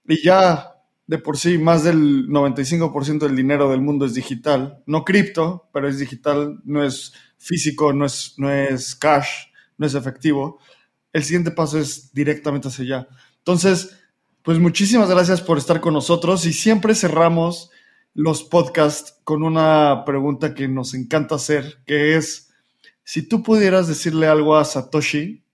y 0.07 0.23
ya 0.23 0.72
de 1.07 1.19
por 1.19 1.37
sí 1.37 1.59
más 1.59 1.85
del 1.85 2.29
95% 2.29 3.19
del 3.19 3.37
dinero 3.37 3.71
del 3.71 3.81
mundo 3.81 4.07
es 4.07 4.15
digital, 4.15 4.83
no 4.87 5.05
cripto, 5.05 5.69
pero 5.73 5.89
es 5.89 5.99
digital, 5.99 6.61
no 6.65 6.85
es 6.85 7.13
físico, 7.39 7.93
no 7.93 8.07
es, 8.07 8.35
no 8.39 8.51
es 8.51 8.95
cash, 8.95 9.47
no 9.77 9.87
es 9.87 9.95
efectivo 9.95 10.59
el 11.13 11.25
siguiente 11.25 11.51
paso 11.51 11.79
es 11.79 12.13
directamente 12.13 12.69
hacia 12.69 12.85
allá. 12.85 13.09
Entonces, 13.39 13.97
pues 14.43 14.59
muchísimas 14.59 15.09
gracias 15.11 15.41
por 15.41 15.59
estar 15.59 15.81
con 15.81 15.95
nosotros 15.95 16.47
y 16.47 16.53
siempre 16.53 16.95
cerramos 16.95 17.71
los 18.15 18.43
podcasts 18.43 19.21
con 19.25 19.43
una 19.43 20.05
pregunta 20.05 20.55
que 20.55 20.69
nos 20.69 20.95
encanta 20.95 21.37
hacer, 21.37 21.83
que 21.87 22.17
es, 22.17 22.53
si 23.05 23.23
tú 23.23 23.43
pudieras 23.43 23.89
decirle 23.89 24.27
algo 24.27 24.57
a 24.57 24.65
Satoshi, 24.65 25.45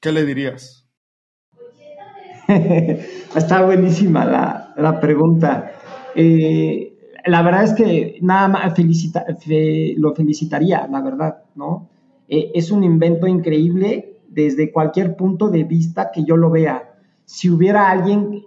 ¿qué 0.00 0.12
le 0.12 0.24
dirías? 0.24 0.87
Está 3.36 3.62
buenísima 3.62 4.24
la, 4.76 5.00
pregunta. 5.00 5.72
Eh, 6.14 6.94
la 7.26 7.42
verdad 7.42 7.64
es 7.64 7.74
que 7.74 8.18
nada 8.22 8.48
más 8.48 8.74
felicita, 8.74 9.26
lo 9.96 10.14
felicitaría, 10.14 10.86
la 10.88 11.02
verdad, 11.02 11.42
¿no? 11.54 11.90
Eh, 12.26 12.50
es 12.54 12.70
un 12.70 12.84
invento 12.84 13.26
increíble 13.26 14.20
desde 14.28 14.72
cualquier 14.72 15.14
punto 15.14 15.50
de 15.50 15.64
vista 15.64 16.10
que 16.10 16.24
yo 16.24 16.38
lo 16.38 16.50
vea. 16.50 16.94
Si 17.26 17.50
hubiera 17.50 17.90
alguien 17.90 18.44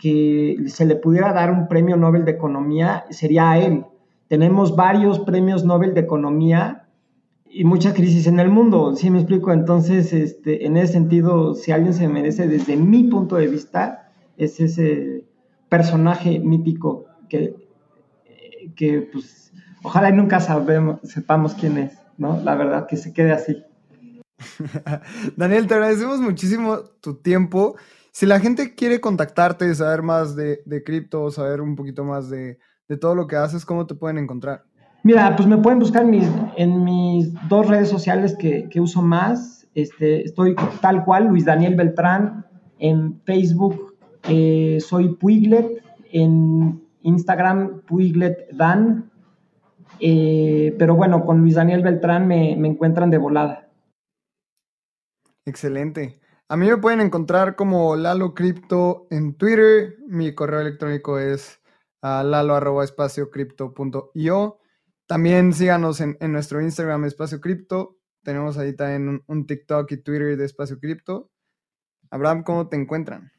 que 0.00 0.56
se 0.66 0.84
le 0.84 0.96
pudiera 0.96 1.32
dar 1.32 1.52
un 1.52 1.68
premio 1.68 1.96
Nobel 1.96 2.24
de 2.24 2.32
Economía, 2.32 3.04
sería 3.10 3.52
a 3.52 3.58
él. 3.60 3.84
Tenemos 4.26 4.74
varios 4.74 5.20
premios 5.20 5.64
Nobel 5.64 5.94
de 5.94 6.00
Economía 6.00 6.87
y 7.50 7.64
mucha 7.64 7.94
crisis 7.94 8.26
en 8.26 8.40
el 8.40 8.50
mundo, 8.50 8.94
¿sí 8.96 9.10
me 9.10 9.18
explico? 9.18 9.52
Entonces, 9.52 10.12
este, 10.12 10.66
en 10.66 10.76
ese 10.76 10.94
sentido, 10.94 11.54
si 11.54 11.72
alguien 11.72 11.94
se 11.94 12.08
merece, 12.08 12.46
desde 12.46 12.76
mi 12.76 13.04
punto 13.04 13.36
de 13.36 13.48
vista, 13.48 14.12
es 14.36 14.60
ese 14.60 15.26
personaje 15.68 16.38
mítico 16.38 17.06
que, 17.28 17.54
que 18.76 19.08
pues, 19.12 19.52
ojalá 19.82 20.10
nunca 20.10 20.40
sabemos, 20.40 21.00
sepamos 21.02 21.54
quién 21.54 21.78
es, 21.78 21.98
¿no? 22.16 22.40
La 22.42 22.54
verdad, 22.54 22.86
que 22.86 22.96
se 22.96 23.12
quede 23.12 23.32
así. 23.32 23.62
Daniel, 25.36 25.66
te 25.66 25.74
agradecemos 25.74 26.20
muchísimo 26.20 26.80
tu 27.00 27.16
tiempo. 27.16 27.76
Si 28.12 28.26
la 28.26 28.40
gente 28.40 28.74
quiere 28.74 29.00
contactarte, 29.00 29.74
saber 29.74 30.02
más 30.02 30.36
de, 30.36 30.62
de 30.64 30.82
cripto, 30.82 31.30
saber 31.30 31.60
un 31.60 31.76
poquito 31.76 32.04
más 32.04 32.28
de, 32.30 32.58
todo 33.00 33.14
lo 33.14 33.26
que 33.26 33.36
haces, 33.36 33.66
¿cómo 33.66 33.86
te 33.86 33.94
pueden 33.94 34.18
encontrar? 34.18 34.64
Mira, 35.02 35.34
pues 35.36 35.48
me 35.48 35.58
pueden 35.58 35.78
buscar 35.78 36.02
en 36.02 36.10
mis, 36.10 36.28
en 36.56 36.84
mis 36.84 37.32
dos 37.48 37.68
redes 37.68 37.88
sociales 37.88 38.36
que, 38.36 38.68
uso 38.80 39.02
más. 39.02 39.68
Este, 39.74 40.24
estoy 40.24 40.56
tal 40.80 41.04
cual, 41.04 41.28
Luis 41.28 41.44
Daniel 41.44 41.76
Beltrán. 41.76 42.44
En 42.78 43.20
Facebook 43.22 43.96
eh, 44.28 44.78
soy 44.80 45.14
Puiglet. 45.14 45.82
En 46.12 46.82
Instagram, 47.02 47.82
Puiglet 47.82 48.48
Dan. 48.52 49.10
Eh, 50.00 50.74
pero 50.78 50.94
bueno, 50.94 51.24
con 51.24 51.40
Luis 51.40 51.54
Daniel 51.54 51.82
Beltrán 51.82 52.26
me, 52.26 52.56
me 52.56 52.68
encuentran 52.68 53.10
de 53.10 53.18
volada. 53.18 53.68
Excelente. 55.46 56.20
A 56.50 56.56
mí 56.56 56.66
me 56.66 56.78
pueden 56.78 57.02
encontrar 57.02 57.56
como 57.56 57.94
Lalo 57.94 58.34
Crypto 58.34 59.06
en 59.10 59.34
Twitter. 59.34 59.98
Mi 60.06 60.34
correo 60.34 60.60
electrónico 60.60 61.18
es 61.18 61.60
uh, 62.02 62.22
lalo.espaciocrypto.io. 62.24 64.58
También 65.08 65.54
síganos 65.54 66.02
en, 66.02 66.18
nuestro 66.20 66.60
Instagram 66.60 67.06
Espacio 67.06 67.40
Cripto. 67.40 67.96
Tenemos 68.22 68.58
ahí 68.58 68.76
también 68.76 69.24
un, 69.26 69.46
TikTok 69.46 69.90
y 69.92 69.96
Twitter 69.96 70.36
de 70.36 70.44
Espacio 70.44 70.78
Cripto. 70.78 71.30
Abraham, 72.10 72.42
¿cómo 72.42 72.68
te 72.68 72.76
encuentran? 72.76 73.32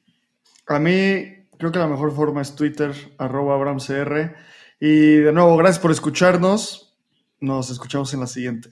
A 0.65 0.79
mí 0.79 1.47
creo 1.59 1.71
que 1.71 1.77
la 1.77 1.87
mejor 1.87 2.11
forma 2.15 2.41
es 2.41 2.55
Twitter, 2.55 2.91
arroba 3.19 3.53
AbrahamCR. 3.53 4.35
Y 4.79 5.17
de 5.17 5.31
nuevo, 5.31 5.55
gracias 5.57 5.77
por 5.77 5.91
escucharnos. 5.91 6.97
Nos 7.39 7.69
escuchamos 7.69 8.11
en 8.15 8.21
la 8.21 8.27
siguiente. 8.27 8.71